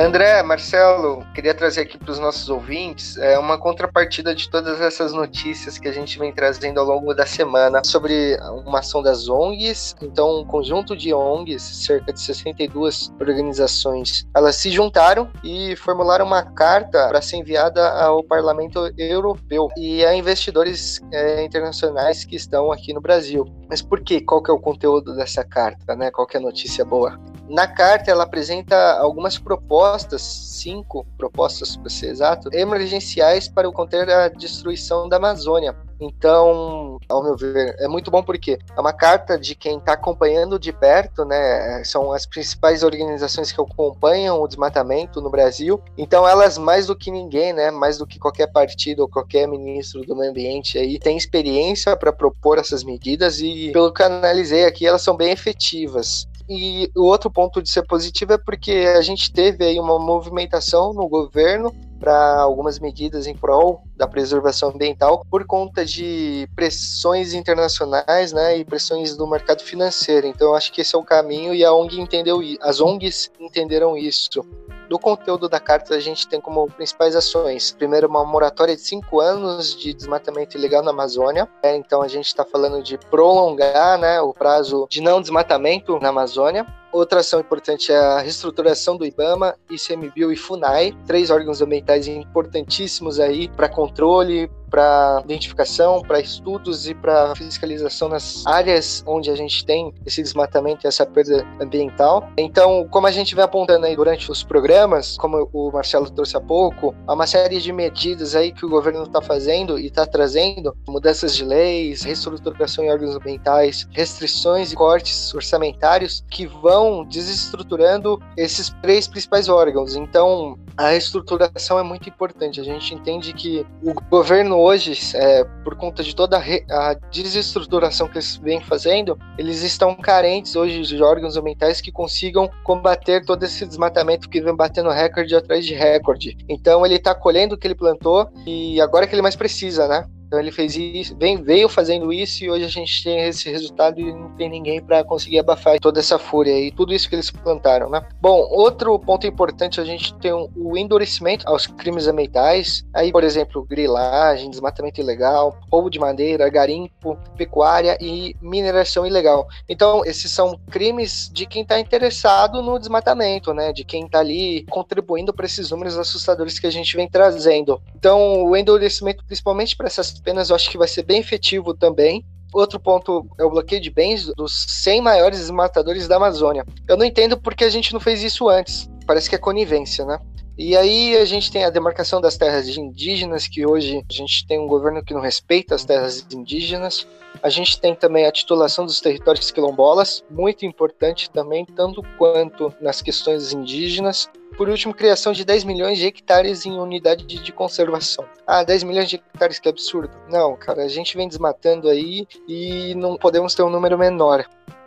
[0.00, 5.12] André, Marcelo, queria trazer aqui para os nossos ouvintes é, uma contrapartida de todas essas
[5.12, 9.94] notícias que a gente vem trazendo ao longo da semana sobre uma ação das ONGs.
[10.00, 16.44] Então, um conjunto de ONGs, cerca de 62 organizações, elas se juntaram e formularam uma
[16.44, 22.94] carta para ser enviada ao Parlamento Europeu e a investidores é, internacionais que estão aqui
[22.94, 23.44] no Brasil.
[23.68, 24.22] Mas por quê?
[24.22, 25.94] Qual que é o conteúdo dessa carta?
[25.94, 26.10] Né?
[26.10, 27.20] Qual que é a notícia boa?
[27.50, 34.28] Na carta, ela apresenta algumas propostas, cinco propostas para ser exato, emergenciais para conter a
[34.28, 35.74] destruição da Amazônia.
[36.00, 40.58] Então, ao meu ver, é muito bom porque é uma carta de quem está acompanhando
[40.58, 41.84] de perto, né?
[41.84, 45.78] São as principais organizações que acompanham o desmatamento no Brasil.
[45.98, 47.70] Então, elas mais do que ninguém, né?
[47.70, 52.12] Mais do que qualquer partido ou qualquer ministro do meio ambiente aí, tem experiência para
[52.12, 56.26] propor essas medidas e, pelo que analisei aqui, elas são bem efetivas.
[56.52, 60.92] E o outro ponto de ser positivo é porque a gente teve aí uma movimentação
[60.92, 68.32] no governo para algumas medidas em prol da preservação ambiental por conta de pressões internacionais,
[68.32, 70.26] né, e pressões do mercado financeiro.
[70.26, 73.96] Então, eu acho que esse é o caminho e a ONG entendeu, as ONGs entenderam
[73.96, 74.44] isso.
[74.88, 79.20] Do conteúdo da carta, a gente tem como principais ações: primeiro, uma moratória de cinco
[79.20, 81.48] anos de desmatamento ilegal na Amazônia.
[81.62, 86.08] É, então, a gente está falando de prolongar né, o prazo de não desmatamento na
[86.08, 86.66] Amazônia.
[86.92, 93.20] Outra ação importante é a reestruturação do IBAMA, ICMBio e FUNAI, três órgãos ambientais importantíssimos
[93.20, 99.64] aí para controle, para identificação, para estudos e para fiscalização nas áreas onde a gente
[99.64, 102.28] tem esse desmatamento e essa perda ambiental.
[102.38, 106.40] Então, como a gente vem apontando aí durante os programas, como o Marcelo trouxe há
[106.40, 110.76] pouco, há uma série de medidas aí que o governo está fazendo e está trazendo,
[110.88, 118.70] mudanças de leis, reestruturação em órgãos ambientais, restrições e cortes orçamentários que vão desestruturando esses
[118.82, 119.96] três principais órgãos.
[119.96, 122.60] Então, a reestruturação é muito importante.
[122.60, 128.08] A gente entende que o governo hoje, é, por conta de toda a, a, desestruturação
[128.08, 133.42] que eles vêm fazendo, eles estão carentes hoje de órgãos ambientais que consigam combater todo
[133.42, 136.36] esse desmatamento que vem batendo recorde atrás de recorde.
[136.48, 139.88] Então ele está colhendo o que ele plantou e agora é que ele mais precisa,
[139.88, 140.04] né?
[140.30, 143.98] Então ele fez isso, vem, veio fazendo isso e hoje a gente tem esse resultado
[144.00, 147.32] e não tem ninguém para conseguir abafar toda essa fúria e tudo isso que eles
[147.32, 148.00] plantaram, né?
[148.20, 152.86] Bom, outro ponto importante a gente tem o endurecimento aos crimes ambientais.
[152.94, 159.48] Aí, por exemplo, grilagem, desmatamento ilegal, roubo de madeira, garimpo, pecuária e mineração ilegal.
[159.68, 163.72] Então, esses são crimes de quem está interessado no desmatamento, né?
[163.72, 167.82] De quem está ali contribuindo para esses números assustadores que a gente vem trazendo.
[167.96, 172.24] Então, o endurecimento, principalmente para essas penas, eu acho que vai ser bem efetivo também.
[172.52, 176.64] Outro ponto é o bloqueio de bens dos 100 maiores desmatadores da Amazônia.
[176.88, 178.90] Eu não entendo porque a gente não fez isso antes.
[179.06, 180.18] Parece que é conivência, né?
[180.62, 184.58] E aí a gente tem a demarcação das terras indígenas, que hoje a gente tem
[184.58, 187.06] um governo que não respeita as terras indígenas.
[187.42, 193.00] A gente tem também a titulação dos territórios quilombolas, muito importante também, tanto quanto nas
[193.00, 194.28] questões indígenas.
[194.54, 198.26] Por último, criação de 10 milhões de hectares em unidade de conservação.
[198.46, 200.14] Ah, 10 milhões de hectares, que absurdo.
[200.28, 204.44] Não, cara, a gente vem desmatando aí e não podemos ter um número menor.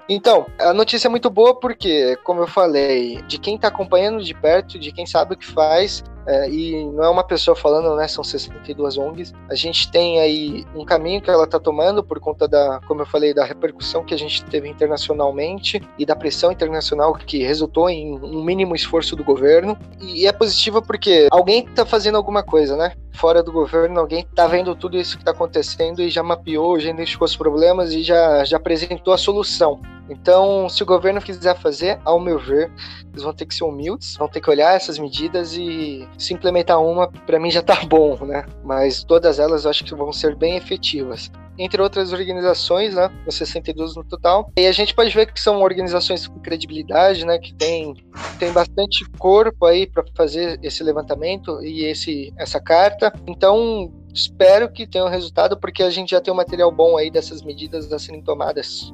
[0.10, 4.34] Então, a notícia é muito boa porque, como eu falei, de quem está acompanhando de
[4.34, 8.08] perto, de quem sabe o que faz, é, e não é uma pessoa falando, né?
[8.08, 9.34] São 62 ONGs.
[9.50, 13.06] A gente tem aí um caminho que ela está tomando por conta da, como eu
[13.06, 18.14] falei, da repercussão que a gente teve internacionalmente e da pressão internacional que resultou em
[18.14, 19.78] um mínimo esforço do governo.
[20.02, 22.94] E é positiva porque alguém está fazendo alguma coisa, né?
[23.14, 26.90] Fora do governo, alguém está vendo tudo isso que está acontecendo e já mapeou, já
[26.90, 29.80] identificou os problemas e já, já apresentou a solução.
[30.10, 32.72] Então, se o governo quiser fazer, ao meu ver,
[33.12, 36.82] eles vão ter que ser humildes, vão ter que olhar essas medidas e se implementar
[36.82, 38.46] uma, para mim já tá bom, né?
[38.64, 41.32] Mas todas elas eu acho que vão ser bem efetivas.
[41.58, 43.12] Entre outras organizações, né?
[43.30, 44.52] 62 no total.
[44.58, 47.38] E a gente pode ver que são organizações com credibilidade, né?
[47.38, 47.94] Que tem,
[48.40, 53.14] tem bastante corpo aí para fazer esse levantamento e esse, essa carta.
[53.28, 57.12] Então, espero que tenha um resultado, porque a gente já tem um material bom aí
[57.12, 58.92] dessas medidas a serem tomadas.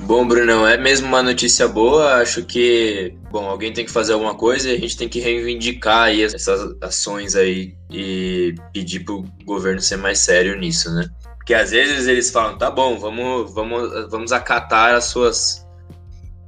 [0.00, 2.14] Bom, Brunão, é mesmo uma notícia boa.
[2.16, 6.04] Acho que, bom, alguém tem que fazer alguma coisa e a gente tem que reivindicar
[6.04, 11.08] aí essas ações aí e pedir pro governo ser mais sério nisso, né?
[11.36, 15.66] Porque às vezes eles falam, tá bom, vamos, vamos, vamos acatar as suas,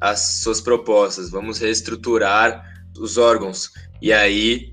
[0.01, 2.63] as suas propostas, vamos reestruturar
[2.99, 3.71] os órgãos.
[4.01, 4.73] E aí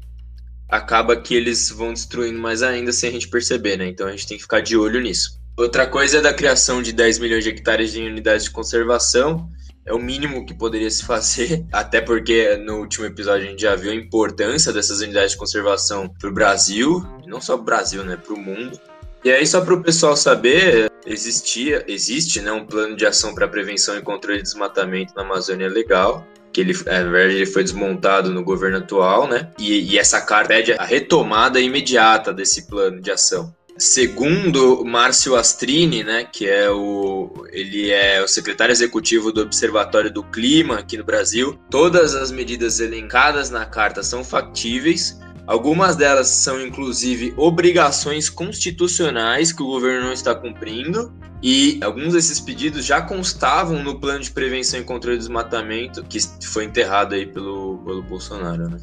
[0.70, 3.88] acaba que eles vão destruindo mais ainda sem a gente perceber, né?
[3.88, 5.41] Então a gente tem que ficar de olho nisso.
[5.58, 9.50] Outra coisa é da criação de 10 milhões de hectares de unidades de conservação.
[9.86, 13.76] É o mínimo que poderia se fazer, até porque no último episódio a gente já
[13.76, 18.04] viu a importância dessas unidades de conservação para o Brasil, não só para o Brasil,
[18.04, 18.80] né, para o mundo.
[19.24, 23.48] E aí, só para o pessoal saber, existia, existe né, um plano de ação para
[23.48, 28.32] prevenção e controle de desmatamento na Amazônia legal, que ele, na verdade, ele foi desmontado
[28.32, 29.52] no governo atual, né?
[29.60, 33.56] E, e essa carta pede a retomada imediata desse plano de ação.
[33.82, 40.24] Segundo Márcio Astrini, né, que é o ele é o secretário executivo do Observatório do
[40.24, 45.20] Clima aqui no Brasil, todas as medidas elencadas na carta são factíveis.
[45.48, 51.12] Algumas delas são inclusive obrigações constitucionais que o governo não está cumprindo,
[51.42, 56.20] e alguns desses pedidos já constavam no plano de prevenção e controle do desmatamento que
[56.46, 58.78] foi enterrado aí pelo, pelo Bolsonaro, né?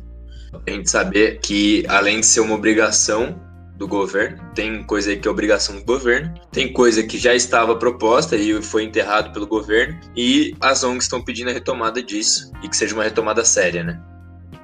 [0.66, 3.47] A gente saber que além de ser uma obrigação,
[3.78, 7.76] do governo, tem coisa aí que é obrigação do governo, tem coisa que já estava
[7.76, 12.68] proposta e foi enterrado pelo governo, e as ONGs estão pedindo a retomada disso, e
[12.68, 14.02] que seja uma retomada séria, né?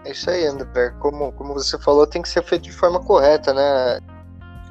[0.04, 0.90] É isso aí, André.
[1.00, 4.00] Como, como você falou, tem que ser feito de forma correta, né?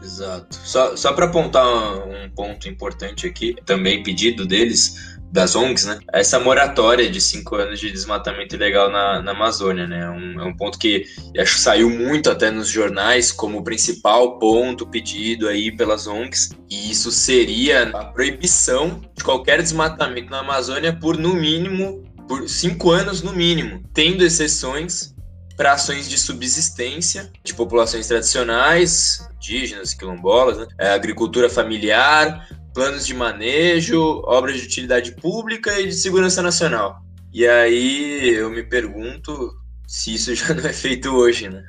[0.03, 0.55] Exato.
[0.63, 5.99] Só, só para apontar um ponto importante aqui, também pedido deles, das ONGs, né?
[6.13, 10.01] Essa moratória de cinco anos de desmatamento ilegal na, na Amazônia, né?
[10.01, 14.85] É um, é um ponto que acho saiu muito até nos jornais como principal ponto
[14.85, 16.51] pedido aí pelas ONGs.
[16.69, 22.91] E isso seria a proibição de qualquer desmatamento na Amazônia por no mínimo, por cinco
[22.91, 25.15] anos no mínimo, tendo exceções
[25.57, 30.67] para ações de subsistência de populações tradicionais, indígenas, quilombolas, né?
[30.77, 37.01] é, agricultura familiar, planos de manejo, obras de utilidade pública e de segurança nacional.
[37.31, 39.55] E aí eu me pergunto
[39.87, 41.63] se isso já não é feito hoje, né?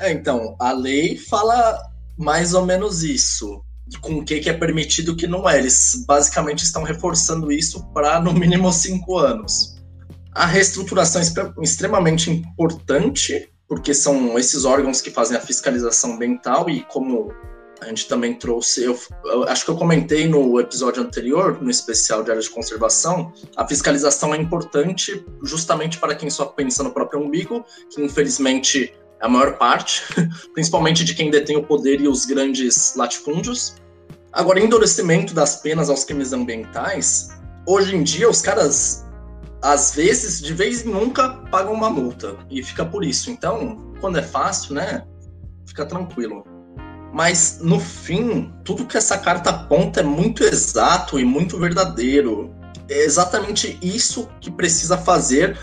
[0.00, 1.78] É, então, a lei fala
[2.18, 3.62] mais ou menos isso.
[4.00, 5.58] Com o que, que é permitido e o que não é.
[5.58, 9.76] Eles basicamente estão reforçando isso para no mínimo cinco anos.
[10.34, 11.24] A reestruturação é
[11.62, 17.32] extremamente importante, porque são esses órgãos que fazem a fiscalização ambiental e como
[17.82, 22.22] a gente também trouxe, eu, eu, acho que eu comentei no episódio anterior, no especial
[22.22, 27.20] de área de conservação, a fiscalização é importante justamente para quem só pensa no próprio
[27.20, 30.02] umbigo, que infelizmente a maior parte,
[30.54, 33.76] principalmente de quem detém o poder e os grandes latifúndios.
[34.32, 37.28] Agora, endurecimento das penas aos crimes ambientais,
[37.66, 39.04] hoje em dia os caras,
[39.60, 43.30] às vezes, de vez em nunca, pagam uma multa e fica por isso.
[43.30, 45.04] Então, quando é fácil, né,
[45.66, 46.44] fica tranquilo.
[47.12, 52.54] Mas no fim, tudo que essa carta aponta é muito exato e muito verdadeiro.
[52.88, 55.58] É exatamente isso que precisa fazer,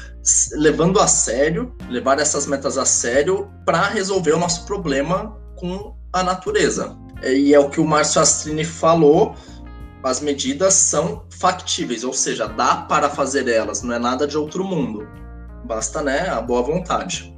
[0.53, 6.21] levando a sério, levar essas metas a sério para resolver o nosso problema com a
[6.21, 6.95] natureza.
[7.21, 9.35] É, e é o que o Márcio Astrini falou,
[10.03, 14.63] as medidas são factíveis, ou seja, dá para fazer elas, não é nada de outro
[14.63, 15.07] mundo.
[15.65, 17.38] Basta, né, a boa vontade.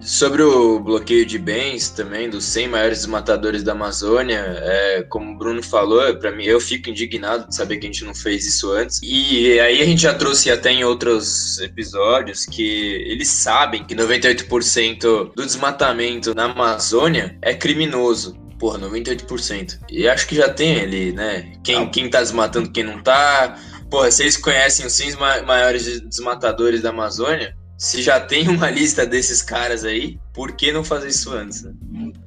[0.00, 5.38] Sobre o bloqueio de bens também, dos 100 maiores desmatadores da Amazônia, é, como o
[5.38, 8.72] Bruno falou, para mim eu fico indignado de saber que a gente não fez isso
[8.72, 8.98] antes.
[9.02, 15.34] E aí a gente já trouxe até em outros episódios que eles sabem que 98%
[15.34, 18.34] do desmatamento na Amazônia é criminoso.
[18.58, 19.78] Porra, 98%.
[19.90, 21.52] E acho que já tem ali, né?
[21.64, 23.56] Quem, quem tá desmatando, quem não tá.
[23.90, 25.16] Porra, vocês conhecem os 100
[25.46, 27.56] maiores desmatadores da Amazônia?
[27.80, 31.62] Se já tem uma lista desses caras aí, por que não fazer isso antes?
[31.62, 31.72] Né?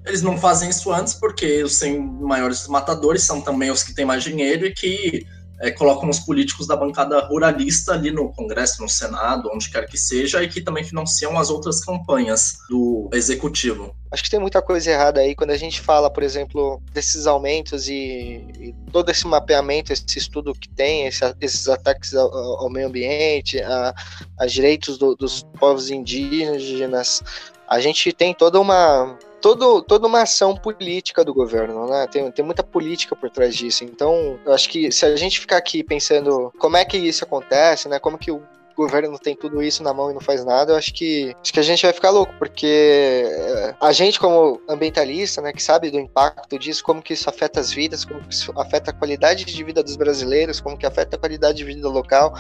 [0.04, 4.04] Eles não fazem isso antes porque os 100 maiores matadores são também os que têm
[4.04, 5.28] mais dinheiro e que
[5.64, 9.98] é, colocam os políticos da bancada ruralista ali no Congresso, no Senado, onde quer que
[9.98, 13.96] seja, e que também financiam as outras campanhas do executivo.
[14.12, 17.88] Acho que tem muita coisa errada aí quando a gente fala, por exemplo, desses aumentos
[17.88, 22.88] e, e todo esse mapeamento, esse estudo que tem, esse, esses ataques ao, ao, meio
[22.88, 23.96] ambiente, a,
[24.38, 27.24] a direitos do, dos povos indígenas.
[27.70, 32.08] A gente tem toda uma todo, toda uma ação política do governo, né?
[32.08, 33.84] Tem, tem muita política por trás disso.
[33.84, 37.90] Então, eu acho que se a gente ficar aqui pensando como é que isso acontece,
[37.90, 38.00] né?
[38.00, 38.42] Como que o
[38.76, 41.54] o governo tem tudo isso na mão e não faz nada, eu acho que acho
[41.54, 45.92] que a gente vai ficar louco, porque eh, a gente como ambientalista, né, que sabe
[45.92, 49.46] do impacto disso, como que isso afeta as vidas, como que isso afeta a qualidade
[49.46, 52.34] de vida dos brasileiros, como que afeta a qualidade de vida local,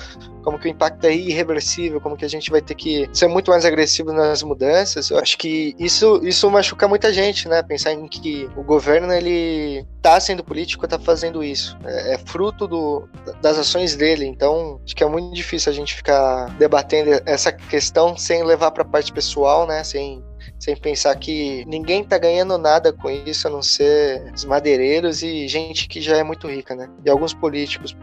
[0.43, 3.51] como que o impacto é irreversível, como que a gente vai ter que ser muito
[3.51, 5.09] mais agressivo nas mudanças.
[5.09, 7.61] Eu acho que isso isso machuca muita gente, né?
[7.63, 11.77] Pensar em que o governo ele tá sendo político, tá fazendo isso.
[11.85, 13.07] É, é fruto do,
[13.41, 14.25] das ações dele.
[14.25, 16.22] Então, acho que é muito difícil a gente ficar
[16.57, 19.83] debatendo essa questão sem levar para a parte pessoal, né?
[19.83, 20.23] Sem,
[20.59, 25.47] sem pensar que ninguém tá ganhando nada com isso a não ser os madeireiros e
[25.47, 26.89] gente que já é muito rica, né?
[27.05, 27.95] E alguns políticos.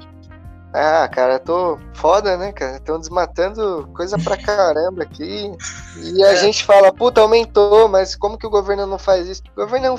[0.72, 2.76] Ah, cara, tô foda, né, cara?
[2.76, 5.50] Estão desmatando coisa pra caramba aqui.
[6.14, 6.36] E a é.
[6.36, 9.42] gente fala, puta, aumentou, mas como que o governo não faz isso?
[9.56, 9.98] O governo é um.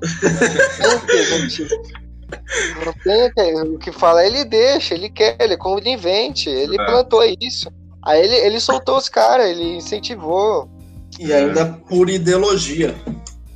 [2.84, 6.84] Não tem o que fala, ele deixa, ele quer, ele é conivente, ele é.
[6.84, 7.70] plantou isso.
[8.02, 10.68] Aí ele, ele soltou os caras, ele incentivou.
[11.18, 12.94] E ainda por ideologia.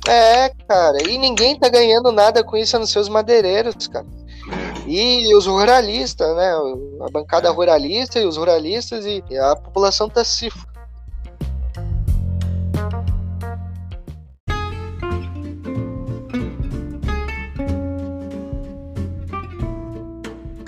[0.07, 4.05] É, cara, e ninguém tá ganhando nada com isso nos seus madeireiros, cara.
[4.85, 6.51] E os ruralistas, né?
[7.01, 10.49] A bancada ruralista e os ruralistas e a população tá se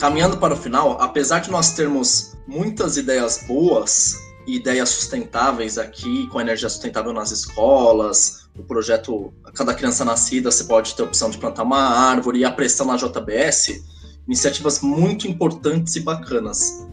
[0.06, 4.16] Caminhando para o final, apesar de nós termos muitas ideias boas
[4.46, 10.94] ideias sustentáveis aqui, com energia sustentável nas escolas, o projeto Cada Criança Nascida, você pode
[10.94, 13.84] ter a opção de plantar uma árvore, e a pressão na JBS,
[14.28, 16.86] iniciativas muito importantes e bacanas.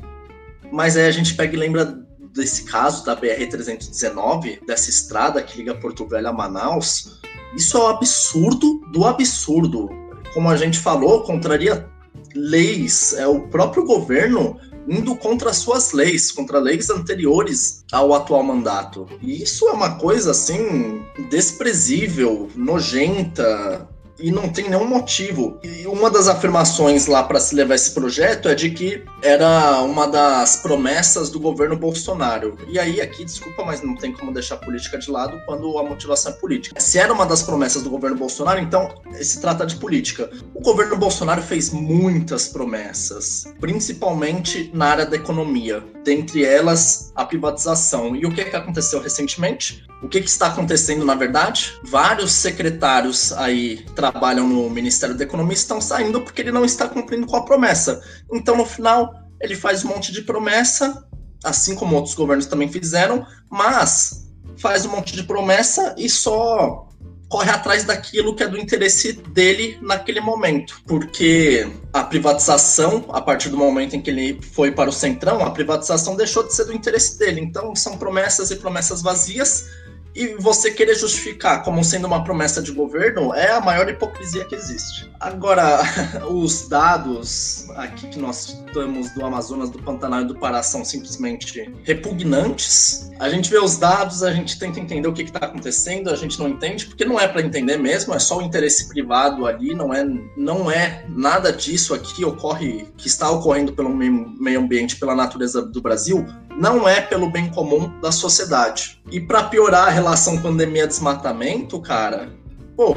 [0.72, 1.84] Mas aí a gente pega e lembra
[2.32, 7.20] desse caso da BR-319, dessa estrada que liga Porto Velho a Manaus,
[7.54, 9.90] isso é um absurdo do absurdo.
[10.32, 11.92] Como a gente falou, contraria
[12.34, 19.08] leis, é o próprio governo indo contra suas leis, contra leis anteriores ao atual mandato.
[19.20, 23.88] E isso é uma coisa assim desprezível, nojenta,
[24.22, 25.58] e não tem nenhum motivo.
[25.62, 30.06] E uma das afirmações lá para se levar esse projeto é de que era uma
[30.06, 32.56] das promessas do governo Bolsonaro.
[32.68, 35.82] E aí, aqui, desculpa, mas não tem como deixar a política de lado quando a
[35.82, 36.80] motivação é política.
[36.80, 40.30] Se era uma das promessas do governo Bolsonaro, então se trata de política.
[40.54, 48.14] O governo Bolsonaro fez muitas promessas, principalmente na área da economia, dentre elas a privatização.
[48.14, 49.84] E o que, que aconteceu recentemente?
[50.02, 51.72] O que, que está acontecendo na verdade?
[51.84, 57.26] Vários secretários aí trabalham no Ministério da Economia estão saindo porque ele não está cumprindo
[57.26, 58.02] com a promessa.
[58.30, 61.04] Então, no final, ele faz um monte de promessa,
[61.42, 66.88] assim como outros governos também fizeram, mas faz um monte de promessa e só
[67.28, 70.82] corre atrás daquilo que é do interesse dele naquele momento.
[70.86, 75.50] Porque a privatização, a partir do momento em que ele foi para o Centrão, a
[75.50, 77.40] privatização deixou de ser do interesse dele.
[77.40, 79.66] Então, são promessas e promessas vazias
[80.14, 84.54] e você querer justificar como sendo uma promessa de governo é a maior hipocrisia que
[84.54, 85.10] existe.
[85.18, 85.80] Agora,
[86.30, 91.72] os dados aqui que nós temos do Amazonas, do Pantanal e do Pará são simplesmente
[91.84, 93.10] repugnantes.
[93.18, 96.38] A gente vê os dados, a gente tenta entender o que está acontecendo, a gente
[96.38, 99.94] não entende, porque não é para entender mesmo, é só o interesse privado ali, não
[99.94, 100.04] é,
[100.36, 105.80] não é nada disso aqui ocorre, que está ocorrendo pelo meio ambiente, pela natureza do
[105.80, 106.26] Brasil,
[106.62, 109.02] não é pelo bem comum da sociedade.
[109.10, 112.32] E para piorar a relação pandemia-desmatamento, cara,
[112.76, 112.94] pô,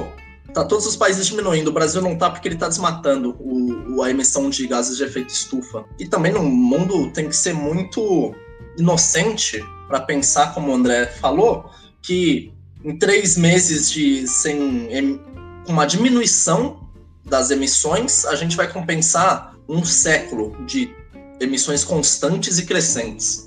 [0.54, 1.70] tá todos os países diminuindo.
[1.70, 5.34] O Brasil não tá porque ele tá desmatando o, a emissão de gases de efeito
[5.34, 5.84] estufa.
[5.98, 8.36] E também no mundo tem que ser muito
[8.78, 11.68] inocente para pensar, como o André falou,
[12.04, 15.20] que em três meses de sem
[15.68, 16.88] uma diminuição
[17.26, 20.94] das emissões, a gente vai compensar um século de
[21.40, 23.45] emissões constantes e crescentes.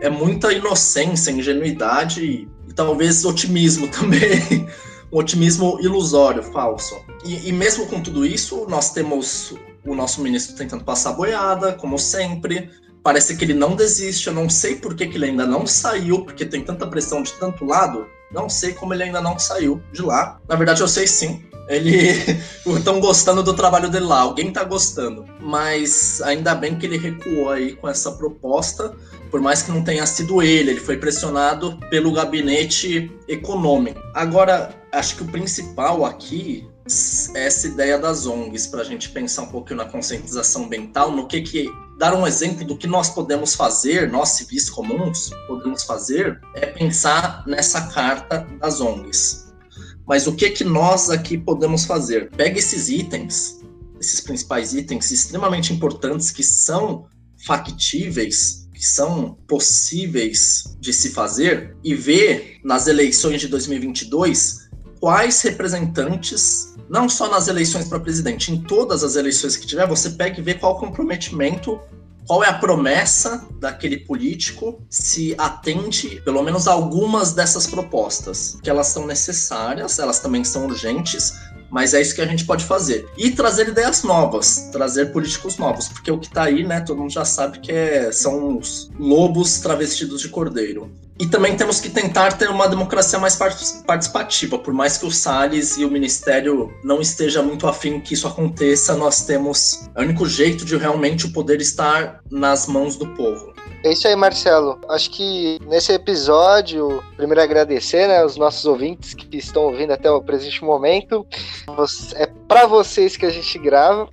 [0.00, 4.68] É muita inocência, ingenuidade e, e talvez otimismo também.
[5.12, 7.00] um otimismo ilusório, falso.
[7.24, 9.54] E, e, mesmo com tudo isso, nós temos
[9.84, 12.70] o nosso ministro tentando passar boiada, como sempre.
[13.02, 14.28] Parece que ele não desiste.
[14.28, 17.32] Eu não sei por que, que ele ainda não saiu, porque tem tanta pressão de
[17.34, 18.06] tanto lado.
[18.30, 20.40] Não sei como ele ainda não saiu de lá.
[20.48, 21.44] Na verdade, eu sei sim.
[21.68, 22.12] Ele
[22.66, 25.26] estão gostando do trabalho dele lá, alguém está gostando.
[25.40, 28.94] Mas ainda bem que ele recuou aí com essa proposta,
[29.30, 34.00] por mais que não tenha sido ele, ele foi pressionado pelo gabinete econômico.
[34.14, 36.66] Agora, acho que o principal aqui
[37.34, 41.42] essa ideia das ONGs, para a gente pensar um pouquinho na conscientização ambiental, no que
[41.42, 46.66] que dar um exemplo do que nós podemos fazer, nós civis comuns podemos fazer, é
[46.66, 49.52] pensar nessa carta das ONGs.
[50.06, 52.30] Mas o que que nós aqui podemos fazer?
[52.30, 53.60] Pega esses itens,
[54.00, 57.06] esses principais itens extremamente importantes que são
[57.44, 64.68] factíveis, que são possíveis de se fazer e vê nas eleições de 2022
[65.00, 70.10] quais representantes, não só nas eleições para presidente, em todas as eleições que tiver, você
[70.10, 71.80] pega e vê qual comprometimento
[72.28, 78.68] qual é a promessa daquele político se atende pelo menos a algumas dessas propostas, que
[78.68, 81.32] elas são necessárias, elas também são urgentes,
[81.70, 83.08] mas é isso que a gente pode fazer.
[83.16, 87.10] E trazer ideias novas, trazer políticos novos, porque o que está aí, né, todo mundo
[87.10, 90.92] já sabe que é, são os lobos travestidos de cordeiro.
[91.20, 94.58] E também temos que tentar ter uma democracia mais participativa.
[94.58, 98.94] Por mais que o Salles e o Ministério não esteja muito afim que isso aconteça,
[98.94, 99.88] nós temos.
[99.96, 103.52] O único jeito de realmente o poder estar nas mãos do povo.
[103.84, 104.80] É isso aí, Marcelo.
[104.88, 110.22] Acho que nesse episódio, primeiro agradecer né, os nossos ouvintes que estão ouvindo até o
[110.22, 111.26] presente momento.
[112.14, 114.08] É para vocês que a gente grava,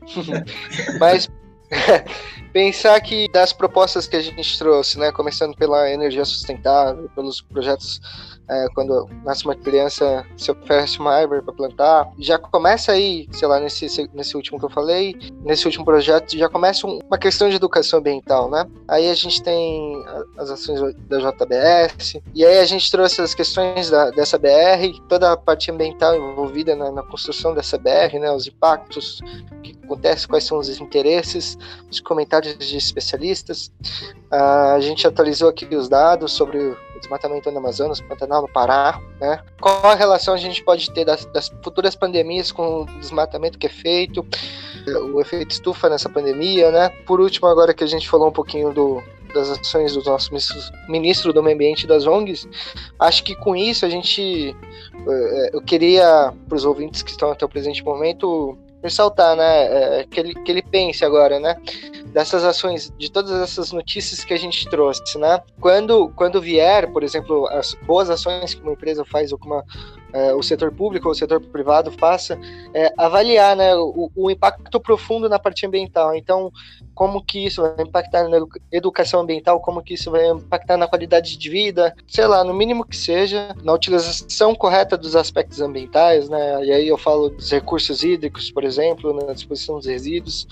[0.99, 1.27] mas
[2.53, 7.99] pensar que das propostas que a gente trouxe, né, começando pela energia sustentável, pelos projetos
[8.47, 13.47] é, quando nasce uma criança, se oferece uma árvore para plantar, já começa aí, sei
[13.47, 17.55] lá, nesse, nesse último que eu falei, nesse último projeto, já começa uma questão de
[17.55, 18.65] educação ambiental, né?
[18.87, 20.03] Aí a gente tem
[20.37, 25.31] as ações da JBS, e aí a gente trouxe as questões da, dessa BR, toda
[25.31, 28.31] a parte ambiental envolvida na, na construção dessa BR, né?
[28.31, 31.57] Os impactos, o que acontece, quais são os interesses,
[31.89, 33.71] os comentários de especialistas.
[34.31, 39.41] Uh, a gente atualizou aqui os dados sobre desmatamento no Amazonas, Pantanal no Pará, né?
[39.59, 43.67] Qual a relação a gente pode ter das, das, futuras pandemias com o desmatamento que
[43.67, 44.25] é feito,
[45.13, 46.89] o efeito estufa nessa pandemia, né?
[47.05, 49.01] Por último, agora que a gente falou um pouquinho do,
[49.33, 50.31] das ações do nosso
[50.87, 52.47] ministro do Meio Ambiente das ONGs,
[52.99, 54.55] acho que com isso a gente,
[55.07, 60.05] eh, eu queria, para os ouvintes que estão até o presente momento, ressaltar, né, é,
[60.09, 61.57] que, ele, que ele pense agora, né,
[62.15, 67.03] dessas ações, de todas essas notícias que a gente trouxe, né, quando, quando vier, por
[67.03, 69.61] exemplo, as boas ações que uma empresa faz ou que uma,
[70.13, 72.39] é, o setor público ou o setor privado faça,
[72.73, 76.15] é, avaliar, né, o, o impacto profundo na parte ambiental.
[76.15, 76.53] Então,
[76.93, 78.37] como que isso vai impactar na
[78.71, 82.85] educação ambiental, como que isso vai impactar na qualidade de vida, sei lá, no mínimo
[82.85, 86.63] que seja, na utilização correta dos aspectos ambientais, né?
[86.63, 90.47] E aí eu falo dos recursos hídricos, por exemplo, na disposição dos resíduos,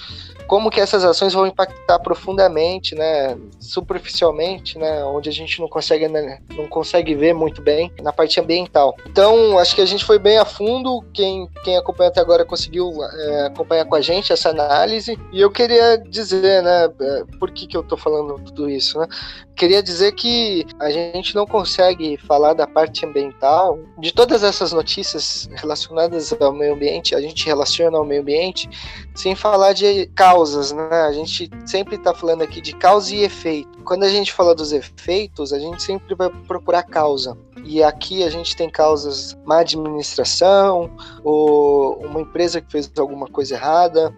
[0.45, 6.07] como que essas ações vão impactar profundamente, né, superficialmente, né, onde a gente não consegue
[6.07, 8.95] né, não consegue ver muito bem na parte ambiental.
[9.07, 12.91] Então, acho que a gente foi bem a fundo, quem quem acompanha até agora conseguiu
[13.03, 17.67] é, acompanhar com a gente essa análise, e eu queria dizer né, é, por que,
[17.67, 19.07] que eu tô falando tudo isso, né?
[19.55, 25.47] Queria dizer que a gente não consegue falar da parte ambiental, de todas essas notícias
[25.53, 28.67] relacionadas ao meio ambiente, a gente relaciona ao meio ambiente,
[29.13, 30.89] sem falar de causas, né?
[30.89, 33.83] A gente sempre está falando aqui de causa e efeito.
[33.83, 37.37] Quando a gente fala dos efeitos, a gente sempre vai procurar causa.
[37.65, 40.91] e aqui a gente tem causas má administração,
[41.23, 44.13] ou uma empresa que fez alguma coisa errada,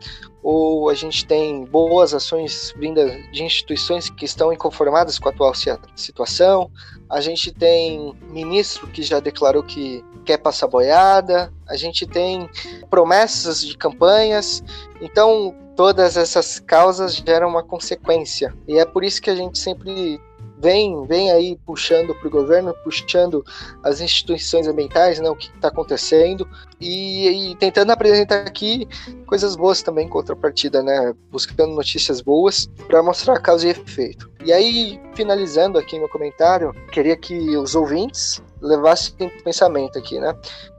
[0.46, 5.52] ou a gente tem boas ações vindas de instituições que estão inconformadas com a atual
[5.96, 6.70] situação,
[7.10, 12.48] a gente tem ministro que já declarou que quer passar boiada, a gente tem
[12.92, 14.64] promessas de campanhas,
[15.02, 18.54] então todas essas causas geram uma consequência.
[18.68, 20.22] E é por isso que a gente sempre
[20.60, 23.44] vem, vem aí puxando para o governo, puxando
[23.84, 26.48] as instituições ambientais, né, o que está acontecendo,
[26.80, 28.88] e, e, tentando apresentar aqui
[29.26, 34.30] coisas boas também, contrapartida, né, buscando notícias boas para mostrar causa e efeito.
[34.44, 40.36] E aí, finalizando aqui meu comentário, queria que os ouvintes levassem pensamento aqui, né?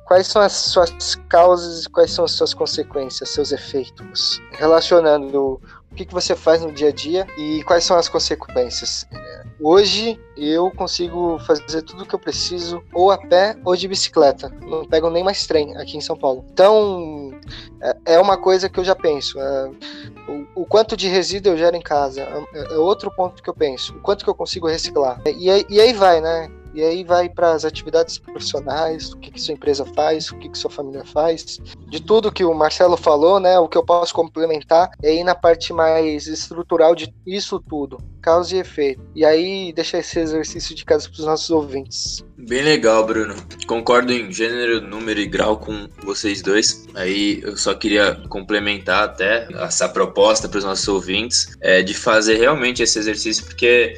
[0.06, 5.60] quais são as suas causas e quais são as suas consequências, seus efeitos, relacionando
[5.96, 9.06] o que, que você faz no dia a dia e quais são as consequências.
[9.58, 14.52] Hoje eu consigo fazer tudo o que eu preciso ou a pé ou de bicicleta.
[14.60, 16.44] Não pego nem mais trem aqui em São Paulo.
[16.52, 17.32] Então
[17.80, 19.40] é, é uma coisa que eu já penso.
[19.40, 19.70] É,
[20.28, 22.20] o, o, quanto de resíduo eu gero em casa
[22.52, 23.96] é, é, outro ponto que eu penso.
[23.96, 25.22] O quanto que eu consigo reciclar.
[25.24, 26.50] E, e aí vai, né?
[26.76, 30.50] E aí vai para as atividades profissionais, o que, que sua empresa faz, o que,
[30.50, 31.58] que sua família faz.
[31.88, 33.58] De tudo que o Marcelo falou, né?
[33.58, 38.54] O que eu posso complementar é ir na parte mais estrutural de isso tudo, causa
[38.54, 39.00] e efeito.
[39.14, 42.22] E aí deixa esse exercício de casa para os nossos ouvintes.
[42.36, 43.34] Bem legal, Bruno.
[43.66, 46.86] Concordo em gênero, número e grau com vocês dois.
[46.94, 52.36] Aí eu só queria complementar até essa proposta para os nossos ouvintes é, de fazer
[52.36, 53.96] realmente esse exercício, porque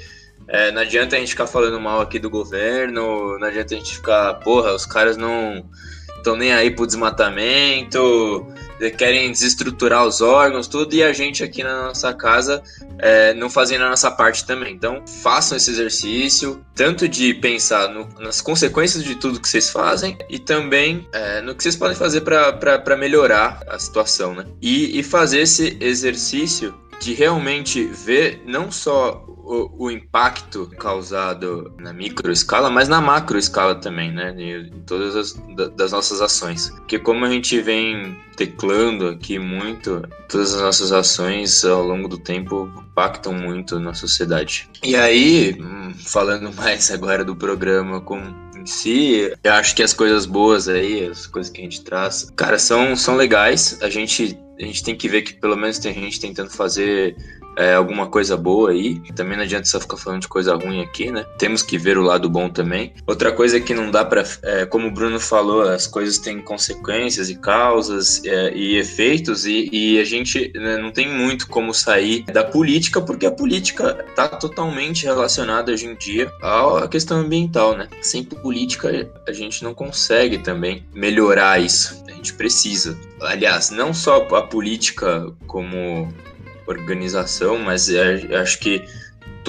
[0.48, 3.94] é, não adianta a gente ficar falando mal aqui do governo, não adianta a gente
[3.94, 5.64] ficar, porra, os caras não
[6.16, 8.46] estão nem aí pro desmatamento,
[8.96, 12.62] querem desestruturar os órgãos, tudo, e a gente aqui na nossa casa
[12.98, 14.72] é, não fazendo a nossa parte também.
[14.74, 20.16] Então, façam esse exercício, tanto de pensar no, nas consequências de tudo que vocês fazem
[20.28, 24.44] e também é, no que vocês podem fazer para melhorar a situação, né?
[24.62, 31.92] E, e fazer esse exercício de realmente ver não só o, o, impacto causado na
[31.92, 34.34] micro escala, mas na macro escala também, né?
[34.38, 35.32] Em todas as
[35.74, 36.68] das nossas ações.
[36.70, 42.18] Porque como a gente vem teclando aqui muito, todas as nossas ações ao longo do
[42.18, 44.68] tempo impactam muito na sociedade.
[44.82, 48.20] E aí, hum, falando mais agora do programa com
[48.68, 52.30] em si, eu acho que as coisas boas aí, as coisas que a gente traz,
[52.36, 53.78] cara, são, são legais.
[53.80, 57.16] A gente, a gente tem que ver que pelo menos tem gente tentando fazer
[57.58, 59.00] é, alguma coisa boa aí.
[59.16, 61.26] Também não adianta só ficar falando de coisa ruim aqui, né?
[61.36, 62.94] Temos que ver o lado bom também.
[63.04, 67.28] Outra coisa que não dá para, é, como o Bruno falou, as coisas têm consequências
[67.28, 72.22] e causas é, e efeitos e, e a gente né, não tem muito como sair
[72.24, 77.88] da política porque a política está totalmente relacionada hoje em dia à questão ambiental, né?
[78.00, 82.04] Sem política a gente não consegue também melhorar isso.
[82.06, 82.96] A gente precisa.
[83.20, 86.12] Aliás, não só a política como
[86.68, 88.84] organização, mas é, acho que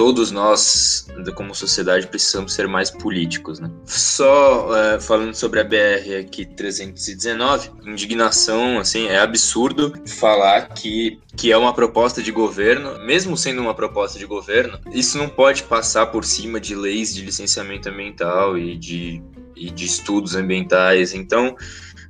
[0.00, 3.60] todos nós, como sociedade, precisamos ser mais políticos.
[3.60, 3.70] Né?
[3.84, 11.52] Só é, falando sobre a BR aqui 319, indignação, assim, é absurdo falar que, que
[11.52, 16.06] é uma proposta de governo, mesmo sendo uma proposta de governo, isso não pode passar
[16.06, 19.22] por cima de leis de licenciamento ambiental e de,
[19.54, 21.12] e de estudos ambientais.
[21.12, 21.54] Então,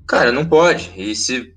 [0.07, 0.93] cara, não pode.
[0.97, 1.53] E se,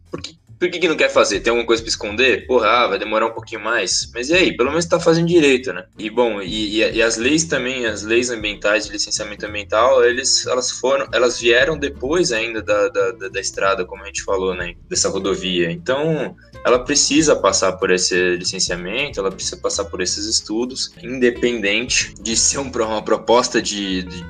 [0.64, 1.42] por que, que não quer fazer?
[1.42, 2.48] Tem alguma coisa para esconder?
[2.48, 4.10] Porra, ah, vai demorar um pouquinho mais.
[4.14, 4.56] Mas e aí?
[4.56, 5.86] Pelo menos está fazendo direito, né?
[6.00, 10.48] E bom, e, e, e, as leis também, as leis ambientais de licenciamento ambiental, eles,
[10.48, 14.56] elas foram, elas vieram depois ainda da, da, da, da estrada, como a gente falou,
[14.56, 14.74] né?
[14.90, 15.70] Dessa rodovia.
[15.70, 16.34] Então,
[16.66, 22.60] ela precisa passar por esse licenciamento, ela precisa passar por esses estudos, independente de ser
[22.60, 24.26] um, uma proposta de, de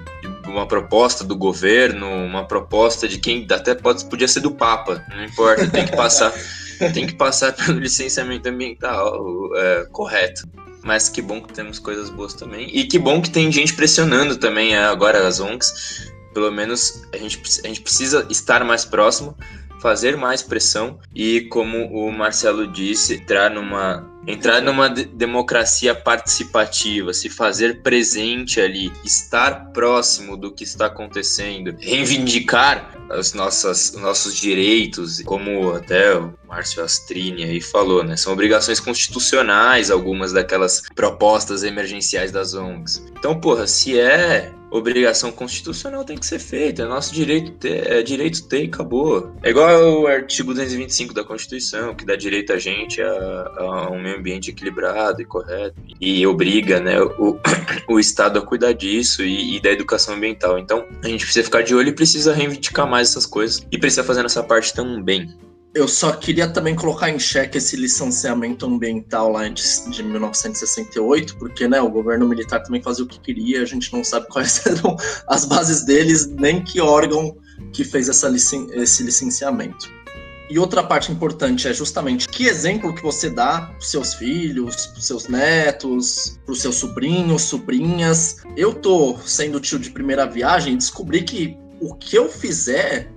[0.53, 5.25] uma proposta do governo, uma proposta de quem até pode, podia ser do Papa, não
[5.25, 6.31] importa, tem que passar,
[6.93, 10.47] tem que passar pelo licenciamento ambiental é, correto.
[10.84, 12.69] Mas que bom que temos coisas boas também.
[12.73, 16.11] E que bom que tem gente pressionando também é, agora as ONGs.
[16.34, 19.38] Pelo menos a gente, a gente precisa estar mais próximo,
[19.80, 27.30] fazer mais pressão e, como o Marcelo disse, entrar numa entrar numa democracia participativa, se
[27.30, 35.74] fazer presente ali, estar próximo do que está acontecendo, reivindicar as nossas nossos direitos, como
[35.74, 38.16] até o Márcio Astrini aí falou, né?
[38.16, 43.04] São obrigações constitucionais algumas daquelas propostas emergenciais das ONGs.
[43.18, 46.82] Então, porra, se é obrigação constitucional tem que ser feita.
[46.82, 49.32] É nosso direito ter, é direito ter e acabou.
[49.44, 54.02] É igual o artigo 225 da Constituição, que dá direito a gente a, a um
[54.02, 55.76] meio ambiente equilibrado e correto.
[56.02, 57.40] E obriga né, o,
[57.88, 60.58] o Estado a cuidar disso e, e da educação ambiental.
[60.58, 63.66] Então, a gente precisa ficar de olho e precisa reivindicar mais essas coisas.
[63.72, 65.32] E precisa fazer essa parte também.
[65.74, 71.68] Eu só queria também colocar em xeque esse licenciamento ambiental lá de, de 1968, porque
[71.68, 74.95] né, o governo militar também fazia o que queria, a gente não sabe quais eram
[75.28, 77.36] as bases deles, nem que órgão
[77.72, 79.91] que fez essa esse licenciamento.
[80.48, 85.02] E outra parte importante é justamente que exemplo que você dá para seus filhos, para
[85.02, 88.38] seus netos, para os seus sobrinhos, sobrinhas.
[88.56, 93.12] Eu tô sendo tio de primeira viagem e descobri que o que eu fizer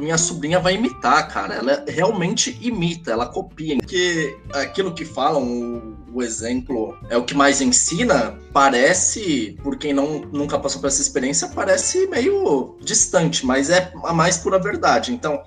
[0.00, 1.54] minha sobrinha vai imitar, cara.
[1.54, 3.76] Ela realmente imita, ela copia.
[3.76, 9.92] Porque aquilo que falam, o, o, exemplo é o que mais ensina, parece, por quem
[9.92, 15.12] não, nunca passou por essa experiência, parece meio distante, mas é a mais pura verdade.
[15.12, 15.42] Então,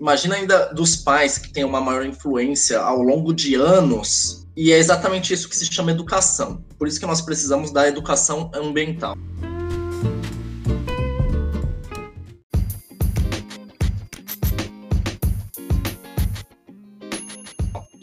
[0.00, 4.46] imagina ainda dos pais que têm uma maior influência ao longo de anos.
[4.56, 6.62] E é exatamente isso que se chama educação.
[6.78, 9.16] Por isso que nós precisamos da educação ambiental.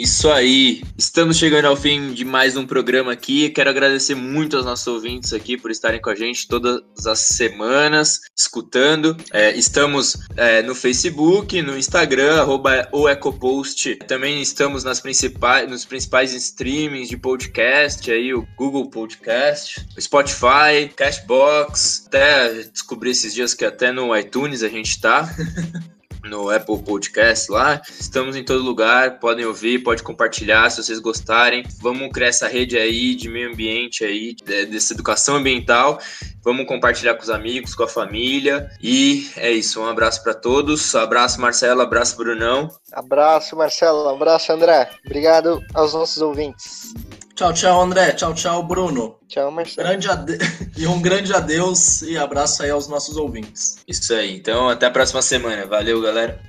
[0.02, 3.52] Isso aí, estamos chegando ao fim de mais um programa aqui.
[3.52, 8.20] Quero agradecer muito aos nossos ouvintes aqui por estarem com a gente todas as semanas,
[8.36, 9.16] escutando.
[9.32, 13.98] É, estamos é, no Facebook, no Instagram, arroba o Ecopost.
[14.08, 20.92] Também estamos nas principais, nos principais streamings de podcast, aí o Google Podcast, o Spotify,
[20.96, 22.06] Cashbox.
[22.08, 25.30] Até descobri esses dias que até no iTunes a gente tá.
[26.24, 27.82] no Apple Podcast lá.
[28.00, 31.64] Estamos em todo lugar, podem ouvir, pode compartilhar se vocês gostarem.
[31.82, 36.00] Vamos criar essa rede aí de meio ambiente aí, dessa educação ambiental.
[36.44, 38.70] Vamos compartilhar com os amigos, com a família.
[38.82, 40.94] E é isso, um abraço para todos.
[40.96, 42.70] Abraço Marcelo, abraço Brunão.
[42.92, 44.90] Abraço Marcelo, abraço André.
[45.06, 46.94] Obrigado aos nossos ouvintes.
[47.42, 48.12] Tchau, tchau, André.
[48.12, 49.18] Tchau, tchau, Bruno.
[49.28, 49.88] Tchau, Marcelo.
[49.88, 50.38] Grande ade...
[50.78, 53.80] e um grande adeus e abraço aí aos nossos ouvintes.
[53.88, 54.36] Isso aí.
[54.36, 55.66] Então, até a próxima semana.
[55.66, 56.40] Valeu, galera.